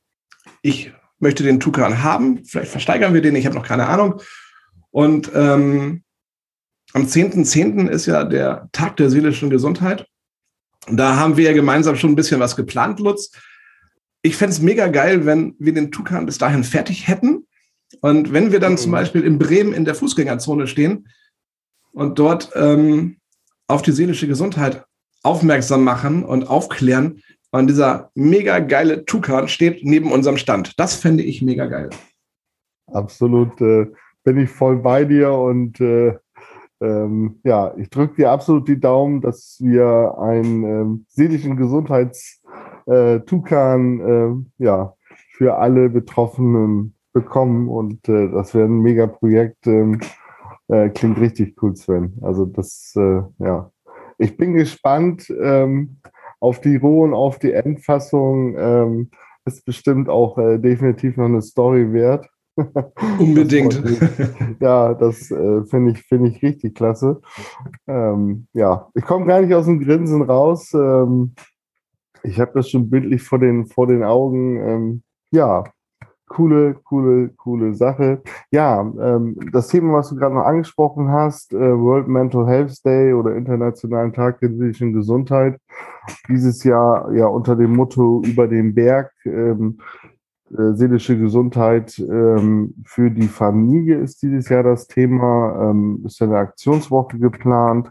ich 0.62 0.90
möchte 1.18 1.42
den 1.42 1.60
Tukan 1.60 2.02
haben. 2.02 2.46
Vielleicht 2.46 2.70
versteigern 2.70 3.12
wir 3.12 3.20
den, 3.20 3.36
ich 3.36 3.44
habe 3.44 3.56
noch 3.56 3.66
keine 3.66 3.86
Ahnung. 3.86 4.22
Und 4.90 5.30
ähm, 5.34 6.02
am 6.94 7.02
10.10. 7.02 7.44
.10. 7.44 7.88
ist 7.90 8.06
ja 8.06 8.24
der 8.24 8.70
Tag 8.72 8.96
der 8.96 9.10
seelischen 9.10 9.50
Gesundheit. 9.50 10.06
Da 10.88 11.16
haben 11.16 11.36
wir 11.36 11.44
ja 11.44 11.52
gemeinsam 11.52 11.94
schon 11.96 12.12
ein 12.12 12.16
bisschen 12.16 12.40
was 12.40 12.56
geplant, 12.56 12.98
Lutz. 12.98 13.30
Ich 14.22 14.38
fände 14.38 14.54
es 14.54 14.62
mega 14.62 14.86
geil, 14.86 15.26
wenn 15.26 15.56
wir 15.58 15.74
den 15.74 15.92
Tukan 15.92 16.24
bis 16.24 16.38
dahin 16.38 16.64
fertig 16.64 17.06
hätten. 17.06 17.46
Und 18.00 18.32
wenn 18.32 18.50
wir 18.50 18.60
dann 18.60 18.72
mhm. 18.72 18.78
zum 18.78 18.92
Beispiel 18.92 19.24
in 19.24 19.38
Bremen 19.38 19.74
in 19.74 19.84
der 19.84 19.94
Fußgängerzone 19.94 20.66
stehen 20.66 21.06
und 21.92 22.18
dort 22.18 22.50
ähm, 22.54 23.18
auf 23.68 23.82
die 23.82 23.92
seelische 23.92 24.26
Gesundheit 24.26 24.86
aufmerksam 25.22 25.84
machen 25.84 26.24
und 26.24 26.48
aufklären. 26.48 27.22
Und 27.52 27.68
dieser 27.68 28.10
mega 28.14 28.60
geile 28.60 29.04
Tukan 29.04 29.48
steht 29.48 29.84
neben 29.84 30.12
unserem 30.12 30.36
Stand. 30.36 30.78
Das 30.78 30.94
fände 30.94 31.24
ich 31.24 31.42
mega 31.42 31.66
geil. 31.66 31.90
Absolut, 32.86 33.60
äh, 33.60 33.86
bin 34.24 34.38
ich 34.38 34.50
voll 34.50 34.76
bei 34.76 35.04
dir 35.04 35.32
und 35.32 35.80
äh, 35.80 36.14
ähm, 36.80 37.40
ja, 37.44 37.72
ich 37.76 37.90
drücke 37.90 38.16
dir 38.16 38.30
absolut 38.30 38.66
die 38.68 38.80
Daumen, 38.80 39.20
dass 39.20 39.58
wir 39.60 40.16
einen 40.18 40.64
ähm, 40.64 41.04
seelischen 41.08 41.56
Gesundheits-Tukan 41.56 44.00
äh, 44.00 44.30
ja, 44.64 44.94
für 45.32 45.56
alle 45.56 45.90
Betroffenen 45.90 46.94
bekommen 47.12 47.68
und 47.68 48.08
äh, 48.08 48.30
das 48.30 48.54
wäre 48.54 48.66
ein 48.66 48.80
mega 48.80 49.06
Projekt. 49.06 49.66
Ähm, 49.66 50.00
äh, 50.68 50.88
klingt 50.90 51.18
richtig 51.18 51.60
cool, 51.62 51.74
Sven. 51.76 52.18
Also 52.22 52.46
das, 52.46 52.94
äh, 52.96 53.22
ja. 53.38 53.70
Ich 54.20 54.36
bin 54.36 54.52
gespannt 54.52 55.32
ähm, 55.40 55.96
auf 56.40 56.60
die 56.60 56.76
Roh 56.76 57.04
und 57.04 57.14
auf 57.14 57.38
die 57.38 57.52
Endfassung. 57.52 58.54
Ähm, 58.58 59.10
ist 59.46 59.64
bestimmt 59.64 60.10
auch 60.10 60.36
äh, 60.36 60.58
definitiv 60.58 61.16
noch 61.16 61.24
eine 61.24 61.40
Story 61.40 61.90
wert. 61.92 62.28
Unbedingt. 63.18 63.82
Das 63.82 64.30
ja, 64.60 64.92
das 64.92 65.30
äh, 65.30 65.64
finde 65.64 65.92
ich, 65.92 66.02
find 66.02 66.28
ich 66.28 66.42
richtig 66.42 66.74
klasse. 66.74 67.22
Ähm, 67.86 68.46
ja, 68.52 68.90
ich 68.94 69.04
komme 69.04 69.24
gar 69.24 69.40
nicht 69.40 69.54
aus 69.54 69.64
dem 69.64 69.80
Grinsen 69.80 70.20
raus. 70.20 70.74
Ähm, 70.74 71.34
ich 72.22 72.38
habe 72.38 72.52
das 72.54 72.68
schon 72.68 72.90
bildlich 72.90 73.22
vor 73.22 73.38
den, 73.38 73.66
vor 73.66 73.86
den 73.86 74.04
Augen. 74.04 74.56
Ähm, 74.60 75.02
ja, 75.30 75.64
coole, 76.30 76.76
coole, 76.84 77.30
coole 77.36 77.74
Sache. 77.74 78.22
Ja, 78.52 78.80
ähm, 78.80 79.36
das 79.52 79.68
Thema, 79.68 79.94
was 79.94 80.10
du 80.10 80.16
gerade 80.16 80.34
noch 80.34 80.44
angesprochen 80.44 81.10
hast, 81.10 81.52
äh, 81.52 81.58
World 81.58 82.06
Mental 82.06 82.46
Health 82.46 82.84
Day 82.84 83.12
oder 83.12 83.34
Internationalen 83.34 84.12
Tag 84.12 84.38
der 84.38 84.50
seelischen 84.50 84.92
Gesundheit, 84.92 85.60
dieses 86.28 86.62
Jahr 86.62 87.12
ja 87.12 87.26
unter 87.26 87.56
dem 87.56 87.74
Motto 87.74 88.22
über 88.24 88.46
den 88.46 88.74
Berg. 88.74 89.12
Ähm, 89.24 89.78
äh, 90.56 90.72
seelische 90.74 91.18
Gesundheit 91.18 91.98
ähm, 91.98 92.74
für 92.84 93.10
die 93.10 93.28
Familie 93.28 93.98
ist 93.98 94.22
dieses 94.22 94.48
Jahr 94.48 94.62
das 94.62 94.86
Thema. 94.86 95.70
Ähm, 95.70 96.02
ist 96.06 96.22
eine 96.22 96.38
Aktionswoche 96.38 97.18
geplant. 97.18 97.90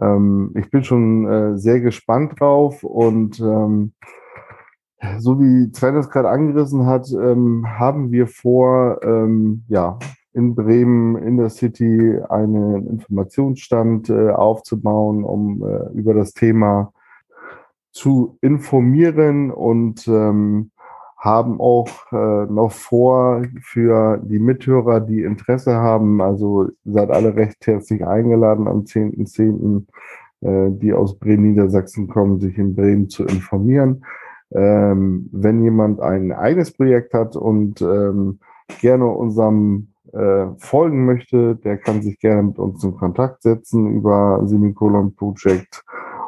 Ähm, 0.00 0.52
ich 0.56 0.70
bin 0.70 0.82
schon 0.82 1.26
äh, 1.26 1.58
sehr 1.58 1.80
gespannt 1.80 2.40
drauf 2.40 2.82
und 2.84 3.38
ähm, 3.40 3.92
so 5.18 5.40
wie 5.40 5.70
Sven 5.74 5.96
es 5.96 6.10
gerade 6.10 6.30
angerissen 6.30 6.86
hat, 6.86 7.10
ähm, 7.12 7.66
haben 7.78 8.10
wir 8.10 8.26
vor, 8.26 9.00
ähm, 9.02 9.64
ja, 9.68 9.98
in 10.32 10.54
Bremen 10.54 11.16
in 11.16 11.38
der 11.38 11.48
City 11.48 12.18
einen 12.28 12.86
Informationsstand 12.86 14.10
äh, 14.10 14.30
aufzubauen, 14.30 15.24
um 15.24 15.62
äh, 15.62 15.98
über 15.98 16.12
das 16.12 16.34
Thema 16.34 16.92
zu 17.90 18.36
informieren 18.42 19.50
und 19.50 20.06
ähm, 20.06 20.70
haben 21.16 21.58
auch 21.58 21.88
äh, 22.12 22.46
noch 22.52 22.70
vor 22.70 23.42
für 23.62 24.18
die 24.18 24.38
Mithörer, 24.38 25.00
die 25.00 25.22
Interesse 25.22 25.76
haben, 25.76 26.20
also 26.20 26.68
seid 26.84 27.10
alle 27.10 27.34
recht 27.34 27.66
herzlich 27.66 28.06
eingeladen 28.06 28.68
am 28.68 28.80
10.10., 28.80 29.86
.10., 30.42 30.68
äh, 30.68 30.70
die 30.78 30.92
aus 30.92 31.18
Bremen, 31.18 31.52
Niedersachsen 31.52 32.08
kommen, 32.08 32.38
sich 32.40 32.58
in 32.58 32.76
Bremen 32.76 33.08
zu 33.08 33.24
informieren. 33.24 34.04
Ähm, 34.52 35.28
wenn 35.32 35.62
jemand 35.62 36.00
ein 36.00 36.32
eigenes 36.32 36.72
Projekt 36.72 37.14
hat 37.14 37.36
und 37.36 37.80
ähm, 37.82 38.38
gerne 38.80 39.06
unserem 39.06 39.88
äh, 40.12 40.46
folgen 40.58 41.04
möchte, 41.04 41.56
der 41.56 41.78
kann 41.78 42.02
sich 42.02 42.18
gerne 42.18 42.42
mit 42.42 42.58
uns 42.58 42.82
in 42.84 42.96
Kontakt 42.96 43.42
setzen 43.42 43.90
über 43.96 44.40
Semikolon 44.44 45.14
Project. 45.14 45.84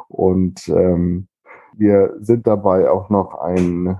Und 0.09 0.67
ähm, 0.69 1.27
wir 1.73 2.15
sind 2.19 2.45
dabei 2.45 2.89
auch 2.89 3.09
noch 3.09 3.39
ein, 3.39 3.97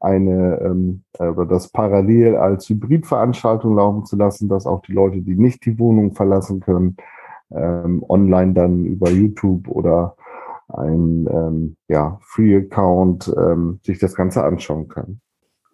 eine, 0.00 0.60
ähm, 0.60 1.02
das 1.48 1.68
parallel 1.68 2.36
als 2.36 2.68
Hybridveranstaltung 2.68 3.76
laufen 3.76 4.04
zu 4.04 4.16
lassen, 4.16 4.48
dass 4.48 4.66
auch 4.66 4.82
die 4.82 4.92
Leute, 4.92 5.22
die 5.22 5.34
nicht 5.34 5.64
die 5.64 5.78
Wohnung 5.78 6.12
verlassen 6.12 6.60
können, 6.60 6.96
ähm, 7.50 8.04
online 8.08 8.52
dann 8.52 8.84
über 8.84 9.10
YouTube 9.10 9.68
oder 9.68 10.16
ein 10.68 11.26
ähm, 11.30 11.76
ja, 11.88 12.18
Free-Account 12.22 13.32
ähm, 13.36 13.80
sich 13.82 13.98
das 13.98 14.14
Ganze 14.14 14.42
anschauen 14.44 14.88
kann. 14.88 15.20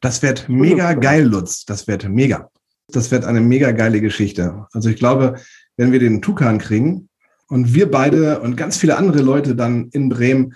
Das 0.01 0.22
wird 0.22 0.48
mega 0.48 0.94
geil, 0.94 1.24
Lutz. 1.24 1.64
Das 1.64 1.87
wird 1.88 2.09
mega. 2.09 2.51
Das 2.88 3.11
wird 3.11 3.24
eine 3.24 3.40
mega 3.40 3.72
geile 3.72 4.01
Geschichte. 4.01 4.66
Also 4.72 4.88
ich 4.88 4.96
glaube, 4.96 5.35
wenn 5.77 5.92
wir 5.92 5.98
den 5.98 6.22
Tukan 6.22 6.59
kriegen 6.59 7.09
und 7.48 7.74
wir 7.74 7.90
beide 7.90 8.40
und 8.40 8.57
ganz 8.57 8.77
viele 8.77 8.96
andere 8.96 9.22
Leute 9.22 9.55
dann 9.55 9.88
in 9.90 10.09
Bremen 10.09 10.55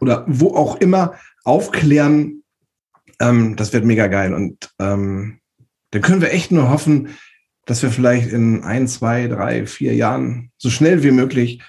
oder 0.00 0.24
wo 0.26 0.54
auch 0.54 0.76
immer 0.76 1.14
aufklären, 1.44 2.42
ähm, 3.20 3.56
das 3.56 3.72
wird 3.72 3.84
mega 3.84 4.06
geil. 4.06 4.34
Und 4.34 4.70
ähm, 4.78 5.40
dann 5.90 6.02
können 6.02 6.20
wir 6.20 6.32
echt 6.32 6.52
nur 6.52 6.70
hoffen, 6.70 7.10
dass 7.66 7.82
wir 7.82 7.90
vielleicht 7.90 8.32
in 8.32 8.62
ein, 8.62 8.86
zwei, 8.88 9.26
drei, 9.26 9.66
vier 9.66 9.94
Jahren 9.94 10.52
so 10.56 10.70
schnell 10.70 11.02
wie 11.02 11.10
möglich 11.10 11.62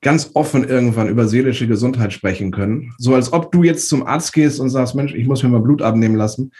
ganz 0.00 0.30
offen 0.34 0.64
irgendwann 0.64 1.08
über 1.08 1.26
seelische 1.26 1.66
Gesundheit 1.66 2.12
sprechen 2.12 2.50
können. 2.50 2.92
So 2.98 3.14
als 3.14 3.32
ob 3.32 3.50
du 3.50 3.64
jetzt 3.64 3.88
zum 3.88 4.06
Arzt 4.06 4.32
gehst 4.32 4.60
und 4.60 4.70
sagst, 4.70 4.94
Mensch, 4.94 5.14
ich 5.14 5.26
muss 5.26 5.42
mir 5.42 5.48
mal 5.48 5.60
Blut 5.60 5.82
abnehmen 5.82 6.14
lassen, 6.14 6.52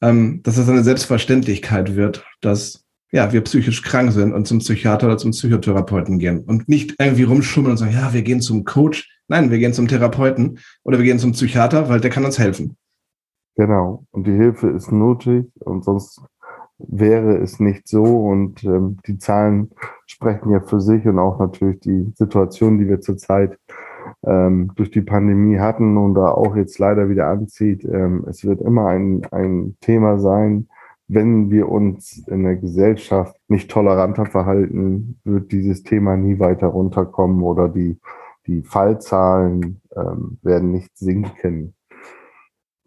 ähm, 0.00 0.40
dass 0.42 0.56
das 0.56 0.68
eine 0.68 0.84
Selbstverständlichkeit 0.84 1.96
wird, 1.96 2.24
dass 2.40 2.84
ja, 3.12 3.32
wir 3.32 3.40
psychisch 3.42 3.82
krank 3.82 4.12
sind 4.12 4.32
und 4.32 4.46
zum 4.46 4.58
Psychiater 4.58 5.06
oder 5.06 5.18
zum 5.18 5.30
Psychotherapeuten 5.30 6.18
gehen 6.18 6.40
und 6.40 6.68
nicht 6.68 6.96
irgendwie 6.98 7.22
rumschummeln 7.22 7.72
und 7.72 7.78
sagen, 7.78 7.92
ja, 7.92 8.12
wir 8.12 8.22
gehen 8.22 8.40
zum 8.40 8.64
Coach. 8.64 9.08
Nein, 9.28 9.50
wir 9.50 9.58
gehen 9.58 9.72
zum 9.72 9.88
Therapeuten 9.88 10.58
oder 10.82 10.98
wir 10.98 11.04
gehen 11.04 11.18
zum 11.18 11.32
Psychiater, 11.32 11.88
weil 11.88 12.00
der 12.00 12.10
kann 12.10 12.24
uns 12.24 12.38
helfen. 12.38 12.76
Genau. 13.56 14.04
Und 14.10 14.26
die 14.26 14.32
Hilfe 14.32 14.68
ist 14.68 14.92
nötig 14.92 15.46
und 15.60 15.84
sonst 15.84 16.20
wäre 16.78 17.36
es 17.38 17.60
nicht 17.60 17.88
so. 17.88 18.02
Und 18.02 18.64
ähm, 18.64 18.98
die 19.06 19.18
Zahlen 19.18 19.70
sprechen 20.06 20.50
ja 20.50 20.60
für 20.60 20.80
sich 20.80 21.06
und 21.06 21.18
auch 21.18 21.38
natürlich 21.38 21.80
die 21.80 22.12
Situation, 22.16 22.78
die 22.78 22.88
wir 22.88 23.00
zurzeit 23.00 23.58
ähm, 24.24 24.72
durch 24.76 24.90
die 24.90 25.02
Pandemie 25.02 25.58
hatten 25.58 25.96
und 25.96 26.14
da 26.14 26.30
auch 26.30 26.56
jetzt 26.56 26.78
leider 26.78 27.08
wieder 27.08 27.28
anzieht. 27.28 27.84
Ähm, 27.84 28.24
es 28.28 28.44
wird 28.44 28.60
immer 28.60 28.86
ein, 28.86 29.26
ein 29.30 29.76
Thema 29.80 30.18
sein, 30.18 30.68
wenn 31.08 31.50
wir 31.50 31.68
uns 31.68 32.26
in 32.26 32.42
der 32.42 32.56
Gesellschaft 32.56 33.36
nicht 33.48 33.70
toleranter 33.70 34.26
verhalten, 34.26 35.20
wird 35.24 35.52
dieses 35.52 35.84
Thema 35.84 36.16
nie 36.16 36.38
weiter 36.40 36.66
runterkommen 36.66 37.42
oder 37.42 37.68
die, 37.68 37.98
die 38.46 38.62
Fallzahlen 38.62 39.80
ähm, 39.94 40.38
werden 40.42 40.72
nicht 40.72 40.96
sinken. 40.98 41.74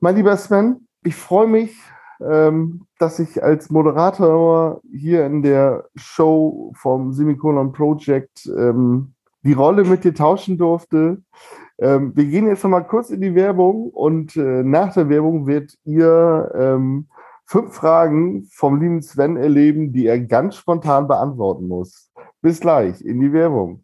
Mein 0.02 0.16
lieber 0.16 0.36
Sven, 0.36 0.88
ich 1.04 1.16
freue 1.16 1.48
mich, 1.48 1.78
ähm, 2.22 2.86
dass 3.00 3.18
ich 3.18 3.42
als 3.42 3.70
Moderator 3.70 4.82
hier 4.92 5.26
in 5.26 5.42
der 5.42 5.86
Show 5.96 6.74
vom 6.76 7.14
Semikolon 7.14 7.72
Project 7.72 8.46
ähm, 8.46 9.14
die 9.44 9.54
Rolle 9.54 9.86
mit 9.86 10.04
dir 10.04 10.14
tauschen 10.14 10.58
durfte. 10.58 11.22
Ähm, 11.80 12.12
wir 12.16 12.26
gehen 12.26 12.48
jetzt 12.48 12.64
nochmal 12.64 12.86
kurz 12.86 13.10
in 13.10 13.22
die 13.22 13.36
Werbung 13.36 13.90
und 13.90 14.36
äh, 14.36 14.64
nach 14.64 14.94
der 14.94 15.08
Werbung 15.08 15.48
wird 15.48 15.76
ihr 15.86 16.52
ähm, 16.54 17.08
fünf 17.46 17.74
Fragen 17.74 18.48
vom 18.52 18.80
lieben 18.80 19.02
Sven 19.02 19.38
erleben, 19.38 19.94
die 19.94 20.06
er 20.06 20.20
ganz 20.20 20.56
spontan 20.56 21.08
beantworten 21.08 21.68
muss. 21.68 22.12
Bis 22.42 22.60
gleich 22.60 23.02
in 23.02 23.22
die 23.22 23.32
Werbung. 23.32 23.84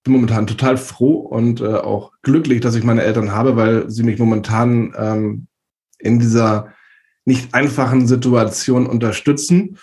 Bin 0.07 0.13
momentan 0.13 0.47
total 0.47 0.77
froh 0.77 1.17
und 1.17 1.61
äh, 1.61 1.65
auch 1.65 2.13
glücklich, 2.23 2.61
dass 2.61 2.77
ich 2.77 2.85
meine 2.85 3.03
Eltern 3.03 3.33
habe, 3.33 3.57
weil 3.57 3.91
sie 3.91 4.05
mich 4.05 4.21
momentan 4.21 4.95
ähm, 4.97 5.49
in 5.99 6.21
dieser 6.21 6.73
nicht 7.25 7.53
einfachen 7.55 8.07
Situation 8.07 8.87
unterstützen. 8.87 9.79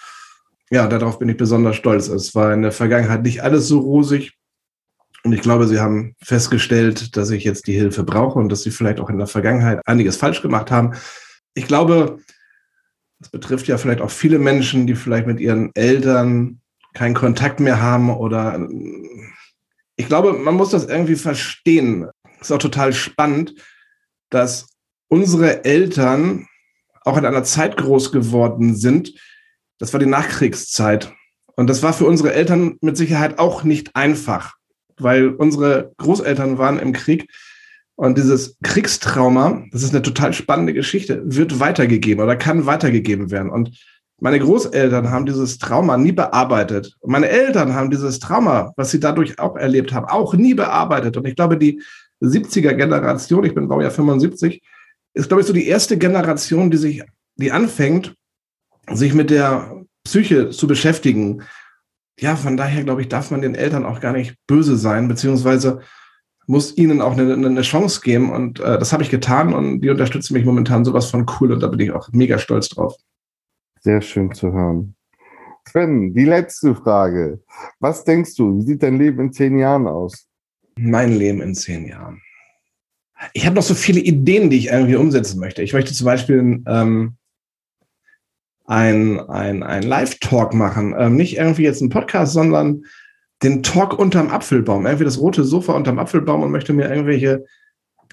Ja, 0.72 0.88
darauf 0.88 1.20
bin 1.20 1.28
ich 1.28 1.36
besonders 1.36 1.76
stolz. 1.76 2.08
Es 2.08 2.34
war 2.36 2.54
in 2.54 2.62
der 2.62 2.72
Vergangenheit 2.72 3.24
nicht 3.24 3.44
alles 3.44 3.68
so 3.68 3.80
rosig. 3.80 4.38
Und 5.26 5.34
ich 5.34 5.42
glaube, 5.42 5.68
sie 5.68 5.82
haben 5.82 6.16
festgestellt, 6.24 7.18
dass 7.18 7.30
ich 7.30 7.44
jetzt 7.44 7.68
die 7.68 7.74
Hilfe 7.74 8.06
brauche 8.06 8.40
und 8.40 8.48
dass 8.48 8.64
sie 8.64 8.72
vielleicht 8.72 9.02
auch 9.02 9.10
in 9.10 9.18
der 9.18 9.28
Vergangenheit 9.28 9.82
einiges 9.86 10.16
falsch 10.16 10.42
gemacht 10.42 10.72
haben. 10.72 10.94
Ich 11.54 11.68
glaube, 11.68 12.20
das 13.20 13.28
betrifft 13.28 13.68
ja 13.68 13.78
vielleicht 13.78 14.00
auch 14.00 14.10
viele 14.10 14.40
Menschen, 14.40 14.88
die 14.88 14.96
vielleicht 14.96 15.28
mit 15.28 15.42
ihren 15.42 15.76
Eltern 15.76 16.62
keinen 16.94 17.14
Kontakt 17.14 17.60
mehr 17.60 17.82
haben 17.82 18.10
oder 18.10 18.70
ich 20.04 20.10
glaube, 20.10 20.34
man 20.34 20.56
muss 20.56 20.72
das 20.72 20.86
irgendwie 20.86 21.16
verstehen. 21.16 22.10
Es 22.36 22.48
ist 22.48 22.52
auch 22.52 22.58
total 22.58 22.92
spannend, 22.92 23.56
dass 24.30 24.68
unsere 25.08 25.64
Eltern 25.64 26.46
auch 27.06 27.18
in 27.18 27.26
einer 27.26 27.46
Zeit 27.46 27.78
groß 27.78 28.12
geworden 28.12 28.76
sind. 28.76 29.14
Das 29.80 29.94
war 29.94 30.02
die 30.02 30.06
Nachkriegszeit. 30.06 31.14
Und 31.56 31.68
das 31.68 31.84
war 31.84 31.94
für 31.94 32.06
unsere 32.06 32.34
Eltern 32.34 32.76
mit 32.82 32.98
Sicherheit 32.98 33.40
auch 33.40 33.64
nicht 33.64 33.96
einfach, 33.96 34.56
weil 34.98 35.30
unsere 35.30 35.94
Großeltern 35.98 36.58
waren 36.58 36.80
im 36.80 36.92
Krieg 36.92 37.30
und 37.96 38.18
dieses 38.18 38.58
Kriegstrauma, 38.62 39.64
das 39.72 39.84
ist 39.84 39.92
eine 39.92 40.02
total 40.02 40.34
spannende 40.34 40.74
Geschichte, 40.74 41.22
wird 41.24 41.62
weitergegeben 41.62 42.22
oder 42.22 42.36
kann 42.36 42.66
weitergegeben 42.66 43.32
werden. 43.32 43.50
Und 43.50 43.80
meine 44.20 44.40
Großeltern 44.40 45.10
haben 45.10 45.26
dieses 45.26 45.58
Trauma 45.58 45.98
nie 45.98 46.12
bearbeitet. 46.12 46.96
Und 47.00 47.12
meine 47.12 47.30
Eltern 47.30 47.74
haben 47.74 47.92
dieses 47.92 48.20
Trauma, 48.20 48.74
was 48.78 48.92
sie 48.92 49.00
dadurch 49.00 49.40
auch 49.40 49.56
erlebt 49.56 49.94
haben, 49.94 50.06
auch 50.06 50.34
nie 50.34 50.54
bearbeitet. 50.54 51.18
Und 51.18 51.28
ich 51.28 51.36
glaube, 51.36 51.58
die 51.58 51.82
70er 52.22 52.74
Generation, 52.74 53.44
ich 53.44 53.54
bin 53.54 53.68
Baujahr 53.68 53.92
75, 53.92 54.62
ist, 55.14 55.28
glaube 55.28 55.42
ich, 55.42 55.48
so 55.48 55.54
die 55.54 55.68
erste 55.68 55.98
Generation, 55.98 56.72
die 56.72 56.78
sich, 56.78 57.04
die 57.36 57.52
anfängt, 57.52 58.16
sich 58.92 59.14
mit 59.14 59.30
der 59.30 59.84
Psyche 60.04 60.50
zu 60.50 60.68
beschäftigen. 60.68 61.44
Ja, 62.20 62.36
von 62.36 62.58
daher, 62.58 62.84
glaube 62.84 63.02
ich, 63.02 63.10
darf 63.10 63.32
man 63.32 63.42
den 63.42 63.56
Eltern 63.56 63.86
auch 63.86 64.00
gar 64.00 64.14
nicht 64.14 64.36
böse 64.48 64.78
sein, 64.78 65.08
beziehungsweise 65.08 65.82
muss 66.46 66.78
ihnen 66.78 67.02
auch 67.02 67.14
eine, 67.18 67.34
eine 67.34 67.62
Chance 67.62 68.02
geben. 68.02 68.32
Und 68.32 68.60
äh, 68.60 68.78
das 68.78 68.94
habe 68.94 69.04
ich 69.04 69.10
getan 69.10 69.54
und 69.54 69.82
die 69.82 69.90
unterstützen 69.90 70.34
mich 70.34 70.46
momentan 70.46 70.86
sowas 70.86 71.10
von 71.10 71.26
cool 71.40 71.52
und 71.52 71.62
da 71.62 71.68
bin 71.68 71.80
ich 71.80 71.92
auch 71.92 72.10
mega 72.12 72.38
stolz 72.38 72.70
drauf. 72.70 72.96
Sehr 73.84 74.02
schön 74.02 74.34
zu 74.34 74.54
hören. 74.54 74.96
Sven, 75.68 76.14
die 76.14 76.24
letzte 76.24 76.74
Frage. 76.74 77.42
Was 77.80 78.06
denkst 78.06 78.36
du, 78.36 78.58
wie 78.58 78.62
sieht 78.62 78.82
dein 78.82 78.98
Leben 78.98 79.20
in 79.20 79.34
zehn 79.34 79.58
Jahren 79.58 79.88
aus? 79.88 80.30
Mein 80.78 81.12
Leben 81.12 81.42
in 81.42 81.54
zehn 81.54 81.88
Jahren. 81.88 82.22
Ich 83.34 83.46
habe 83.46 83.58
noch 83.58 83.64
so 83.64 83.74
viele 83.74 84.00
Ideen, 84.00 84.50
die 84.50 84.58
ich 84.58 84.68
irgendwie 84.68 84.96
umsetzen 84.96 85.40
möchte. 85.40 85.64
Ich 85.64 85.74
möchte 85.74 85.94
zum 85.94 86.06
Beispiel 86.06 86.64
ähm, 86.66 87.18
ein, 88.66 89.20
ein, 89.20 89.64
ein 89.64 89.84
Live-Talk 89.84 90.54
machen. 90.54 90.96
Ähm, 90.98 91.18
nicht 91.18 91.38
irgendwie 91.38 91.64
jetzt 91.64 91.82
ein 91.82 91.90
Podcast, 91.90 92.32
sondern 92.32 92.86
den 93.44 93.64
Talk 93.64 94.00
unterm 94.00 94.30
Apfelbaum, 94.30 94.86
irgendwie 94.86 95.06
das 95.06 95.20
rote 95.20 95.44
Sofa 95.44 95.74
unterm 95.74 96.00
Apfelbaum 96.00 96.42
und 96.42 96.52
möchte 96.52 96.72
mir 96.72 96.90
irgendwelche 96.90 97.44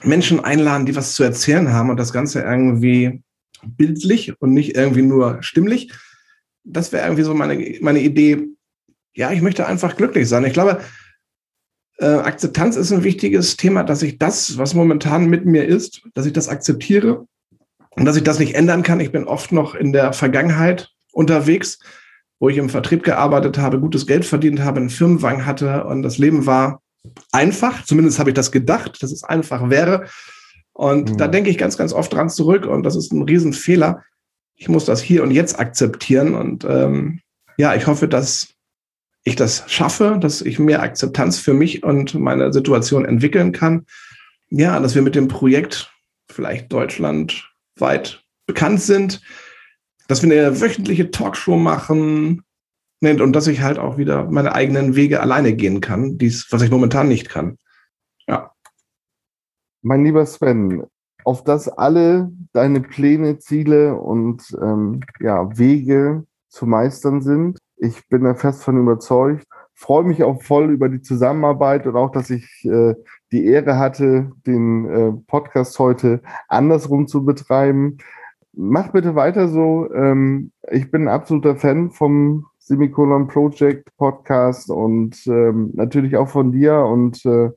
Menschen 0.03 0.41
einladen, 0.41 0.87
die 0.87 0.97
was 0.97 1.15
zu 1.15 1.23
erzählen 1.23 1.73
haben 1.73 1.91
und 1.91 1.97
das 1.97 2.13
Ganze 2.13 2.41
irgendwie 2.43 3.23
bildlich 3.65 4.41
und 4.41 4.53
nicht 4.53 4.77
irgendwie 4.77 5.03
nur 5.03 5.43
stimmlich. 5.43 5.93
Das 6.65 6.93
wäre 6.93 7.07
irgendwie 7.07 7.23
so 7.23 7.35
meine, 7.35 7.79
meine 7.81 8.01
Idee. 8.01 8.49
Ja, 9.15 9.33
ich 9.33 9.43
möchte 9.43 9.67
einfach 9.67 9.97
glücklich 9.97 10.29
sein. 10.29 10.45
Ich 10.45 10.53
glaube, 10.53 10.81
äh, 11.99 12.07
Akzeptanz 12.07 12.77
ist 12.77 12.93
ein 12.93 13.05
wichtiges 13.05 13.57
Thema, 13.57 13.83
dass 13.83 14.03
ich 14.03 14.19
das, 14.19 14.57
was 14.59 14.75
momentan 14.75 15.27
mit 15.27 15.47
mir 15.47 15.67
ist, 15.67 16.03
dass 16.15 16.27
ich 16.27 16.33
das 16.33 16.49
akzeptiere 16.49 17.27
und 17.91 18.05
dass 18.05 18.17
ich 18.17 18.23
das 18.23 18.39
nicht 18.39 18.55
ändern 18.55 18.83
kann. 18.83 19.01
Ich 19.01 19.13
bin 19.13 19.25
oft 19.25 19.53
noch 19.53 19.75
in 19.75 19.93
der 19.93 20.13
Vergangenheit 20.13 20.91
unterwegs 21.13 21.79
wo 22.41 22.49
ich 22.49 22.57
im 22.57 22.71
Vertrieb 22.71 23.05
gearbeitet 23.05 23.59
habe, 23.59 23.79
gutes 23.79 24.07
Geld 24.07 24.25
verdient 24.25 24.61
habe, 24.61 24.81
einen 24.81 24.91
Firmenwagen 24.91 25.45
hatte 25.47 25.85
und 25.85 26.03
das 26.03 26.19
Leben 26.19 26.47
war 26.47 26.83
einfach. 27.31 27.85
Zumindest 27.85 28.19
habe 28.19 28.31
ich 28.31 28.35
das 28.35 28.51
gedacht, 28.51 29.03
dass 29.03 29.13
es 29.13 29.23
einfach 29.23 29.69
wäre. 29.69 30.07
Und 30.81 31.11
mhm. 31.11 31.17
da 31.19 31.29
denke 31.29 31.51
ich 31.51 31.59
ganz, 31.59 31.77
ganz 31.77 31.93
oft 31.93 32.11
dran 32.11 32.31
zurück 32.31 32.65
und 32.65 32.85
das 32.85 32.97
ist 32.97 33.13
ein 33.13 33.21
Riesenfehler. 33.21 34.03
Ich 34.55 34.71
muss 34.71 34.87
das 34.87 35.03
hier 35.03 35.23
und 35.23 35.31
jetzt 35.31 35.61
akzeptieren 35.61 36.35
und 36.35 36.65
ähm, 36.65 37.21
ja, 37.59 37.75
ich 37.75 37.87
hoffe, 37.87 38.09
dass 38.09 38.55
ich 39.23 39.37
das 39.37 39.65
schaffe, 39.67 40.17
dass 40.19 40.41
ich 40.41 40.59
mehr 40.59 40.81
Akzeptanz 40.81 41.39
für 41.39 41.53
mich 41.53 41.83
und 41.83 42.15
meine 42.15 42.51
Situation 42.55 43.05
entwickeln 43.05 43.53
kann. 43.53 43.85
Ja, 44.49 44.81
dass 44.81 44.95
wir 44.95 45.03
mit 45.03 45.15
dem 45.15 45.29
Projekt 45.29 45.93
vielleicht 46.31 46.73
deutschlandweit 46.73 48.23
bekannt 48.47 48.81
sind, 48.81 49.21
dass 50.09 50.23
wir 50.23 50.33
eine 50.33 50.63
wöchentliche 50.63 51.11
Talkshow 51.11 51.57
machen 51.57 52.43
und 53.03 53.33
dass 53.35 53.49
ich 53.49 53.61
halt 53.61 53.79
auch 53.79 53.99
wieder 53.99 54.31
meine 54.31 54.55
eigenen 54.55 54.97
Wege 54.97 55.21
alleine 55.21 55.53
gehen 55.53 55.83
kann, 55.83 56.17
dies, 56.17 56.47
was 56.49 56.63
ich 56.63 56.71
momentan 56.71 57.07
nicht 57.07 57.29
kann. 57.29 57.59
Mein 59.83 60.05
lieber 60.05 60.27
Sven, 60.27 60.85
auf 61.25 61.45
das 61.45 61.69
alle 61.69 62.31
deine 62.53 62.81
Pläne, 62.81 63.39
Ziele 63.39 63.95
und 63.97 64.43
ähm, 64.61 65.01
ja, 65.21 65.57
Wege 65.59 66.25
zu 66.49 66.67
meistern 66.67 67.23
sind. 67.23 67.59
Ich 67.77 68.09
bin 68.09 68.25
da 68.25 68.35
fest 68.35 68.63
von 68.63 68.79
überzeugt. 68.79 69.45
Freue 69.75 70.05
mich 70.05 70.23
auch 70.23 70.43
voll 70.43 70.71
über 70.71 70.89
die 70.89 71.01
Zusammenarbeit 71.01 71.87
und 71.87 71.97
auch, 71.97 72.11
dass 72.11 72.29
ich 72.29 72.65
äh, 72.65 72.95
die 73.33 73.47
Ehre 73.47 73.79
hatte, 73.79 74.31
den 74.47 74.89
äh, 74.89 75.13
Podcast 75.27 75.79
heute 75.79 76.21
andersrum 76.49 77.07
zu 77.07 77.25
betreiben 77.25 77.99
mach 78.53 78.93
bitte 78.93 79.15
weiter 79.15 79.49
so. 79.49 79.93
Ähm, 79.93 80.53
ich 80.71 80.91
bin 80.91 81.03
ein 81.03 81.09
absoluter 81.09 81.57
Fan 81.57 81.91
vom 81.91 82.47
Semicolon 82.59 83.27
Project 83.27 83.97
Podcast 83.97 84.71
und 84.71 85.27
ähm, 85.27 85.71
natürlich 85.75 86.17
auch 86.17 86.29
von 86.29 86.53
dir 86.53 86.79
und 86.79 87.25
äh, 87.25 87.51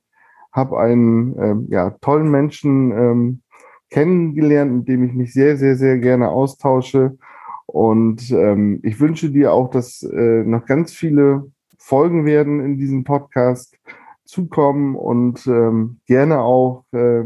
habe 0.54 0.80
einen 0.80 1.36
ähm, 1.40 1.68
ja, 1.70 1.92
tollen 2.02 2.30
Menschen 2.30 2.92
ähm, 2.92 3.42
kennengelernt, 3.90 4.74
mit 4.74 4.88
dem 4.88 5.04
ich 5.04 5.14
mich 5.14 5.34
sehr, 5.34 5.58
sehr, 5.58 5.76
sehr 5.76 5.98
gerne 5.98 6.30
austausche. 6.30 7.18
Und 7.66 8.32
ähm, 8.32 8.80
ich 8.84 9.00
wünsche 9.00 9.32
dir 9.32 9.52
auch, 9.52 9.70
dass 9.70 10.04
äh, 10.04 10.44
noch 10.44 10.66
ganz 10.66 10.94
viele 10.94 11.52
Folgen 11.78 12.26
werden 12.26 12.60
in 12.60 12.78
diesem 12.78 13.04
Podcast 13.04 13.78
zukommen 14.26 14.96
und 14.96 15.46
ähm, 15.48 16.00
gerne 16.06 16.40
auch 16.40 16.86
äh, 16.92 17.24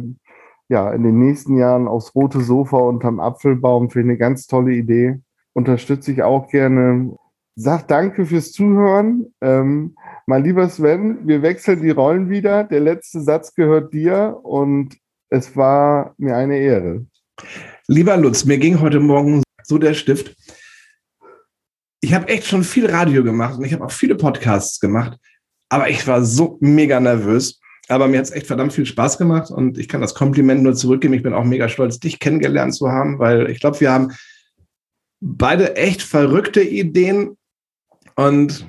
ja, 0.69 0.91
in 0.91 1.03
den 1.03 1.19
nächsten 1.19 1.57
Jahren 1.57 1.87
aufs 1.87 2.15
rote 2.15 2.41
Sofa 2.41 2.77
unterm 2.77 3.19
Apfelbaum 3.19 3.89
für 3.89 3.99
eine 3.99 4.17
ganz 4.17 4.47
tolle 4.47 4.73
Idee. 4.73 5.19
Unterstütze 5.53 6.11
ich 6.11 6.23
auch 6.23 6.49
gerne. 6.49 7.15
Sag 7.55 7.87
danke 7.87 8.25
fürs 8.25 8.51
Zuhören. 8.51 9.33
Ähm, 9.41 9.95
mein 10.27 10.43
lieber 10.43 10.69
Sven, 10.69 11.25
wir 11.25 11.41
wechseln 11.41 11.81
die 11.81 11.89
Rollen 11.89 12.29
wieder. 12.29 12.65
Der 12.65 12.81
letzte 12.81 13.21
Satz 13.21 13.55
gehört 13.55 13.93
dir 13.93 14.37
und 14.43 14.97
es 15.29 15.55
war 15.55 16.13
mir 16.17 16.35
eine 16.35 16.59
Ehre. 16.59 17.05
Lieber 17.87 18.17
Lutz, 18.17 18.43
mir 18.43 18.57
ging 18.57 18.81
heute 18.81 18.99
Morgen 18.99 19.41
so 19.63 19.77
der 19.77 19.93
Stift. 19.93 20.35
Ich 22.01 22.13
habe 22.13 22.27
echt 22.27 22.45
schon 22.45 22.65
viel 22.65 22.91
Radio 22.91 23.23
gemacht 23.23 23.57
und 23.57 23.63
ich 23.63 23.73
habe 23.73 23.85
auch 23.85 23.91
viele 23.91 24.15
Podcasts 24.15 24.81
gemacht, 24.81 25.17
aber 25.69 25.89
ich 25.89 26.05
war 26.05 26.23
so 26.23 26.57
mega 26.59 26.99
nervös. 26.99 27.59
Aber 27.87 28.09
mir 28.09 28.17
hat 28.17 28.25
es 28.25 28.31
echt 28.31 28.47
verdammt 28.47 28.73
viel 28.73 28.85
Spaß 28.85 29.17
gemacht 29.17 29.49
und 29.49 29.77
ich 29.77 29.87
kann 29.87 30.01
das 30.01 30.13
Kompliment 30.13 30.61
nur 30.61 30.75
zurückgeben. 30.75 31.13
Ich 31.13 31.23
bin 31.23 31.33
auch 31.33 31.45
mega 31.45 31.69
stolz, 31.69 31.99
dich 31.99 32.19
kennengelernt 32.19 32.75
zu 32.75 32.89
haben, 32.89 33.17
weil 33.17 33.49
ich 33.49 33.61
glaube, 33.61 33.79
wir 33.79 33.93
haben 33.93 34.11
beide 35.21 35.77
echt 35.77 36.01
verrückte 36.01 36.61
Ideen 36.61 37.37
und, 38.17 38.67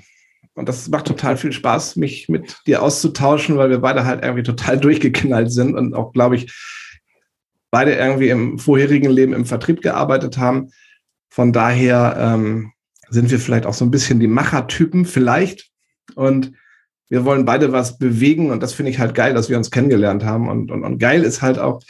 und 0.59 0.69
das 0.69 0.89
macht 0.89 1.07
total 1.07 1.37
viel 1.37 1.53
Spaß, 1.53 1.97
mich 1.97 2.29
mit 2.29 2.57
dir 2.67 2.83
auszutauschen, 2.83 3.57
weil 3.57 3.71
wir 3.71 3.79
beide 3.79 4.05
halt 4.05 4.25
irgendwie 4.25 4.43
total 4.43 4.77
durchgeknallt 4.81 5.53
sind 5.53 5.77
und 5.77 5.95
auch, 5.95 6.13
glaube 6.13 6.37
ich, 6.37 6.53
beide 7.71 7.95
irgendwie 7.95 8.31
im 8.31 8.59
vorherigen 8.59 9.11
Leben 9.11 9.35
im 9.35 9.45
Vertrieb 9.45 9.83
gearbeitet 9.83 10.39
haben. 10.39 10.71
Von 11.31 11.53
daher 11.53 12.17
ähm, 12.19 12.73
sind 13.09 13.31
wir 13.31 13.39
vielleicht 13.39 13.67
auch 13.67 13.75
so 13.75 13.85
ein 13.85 13.93
bisschen 13.93 14.19
die 14.19 14.27
Machertypen, 14.27 15.05
vielleicht. 15.05 15.71
Und 16.17 16.53
wir 17.09 17.25
wollen 17.25 17.45
beide 17.45 17.73
was 17.73 17.99
bewegen 17.99 18.51
und 18.51 18.63
das 18.63 18.73
finde 18.73 18.91
ich 18.91 18.99
halt 18.99 19.15
geil, 19.15 19.35
dass 19.35 19.49
wir 19.49 19.57
uns 19.57 19.71
kennengelernt 19.71 20.25
haben. 20.25 20.49
Und, 20.49 20.73
und, 20.73 20.83
und 20.83 20.99
geil 20.99 21.23
ist 21.23 21.41
halt 21.41 21.59
auch, 21.59 21.83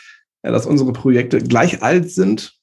ja, 0.43 0.51
dass 0.53 0.67
unsere 0.67 0.93
Projekte 0.93 1.39
gleich 1.39 1.83
alt 1.83 2.11
sind 2.11 2.55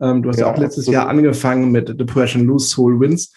Ähm, 0.00 0.22
du 0.22 0.28
hast 0.28 0.38
ja, 0.38 0.46
auch 0.46 0.58
letztes 0.58 0.84
absolut. 0.84 0.94
Jahr 0.94 1.08
angefangen 1.08 1.72
mit 1.72 1.88
Depression 1.98 2.44
Lose 2.44 2.68
Soul 2.68 3.00
Wins. 3.00 3.32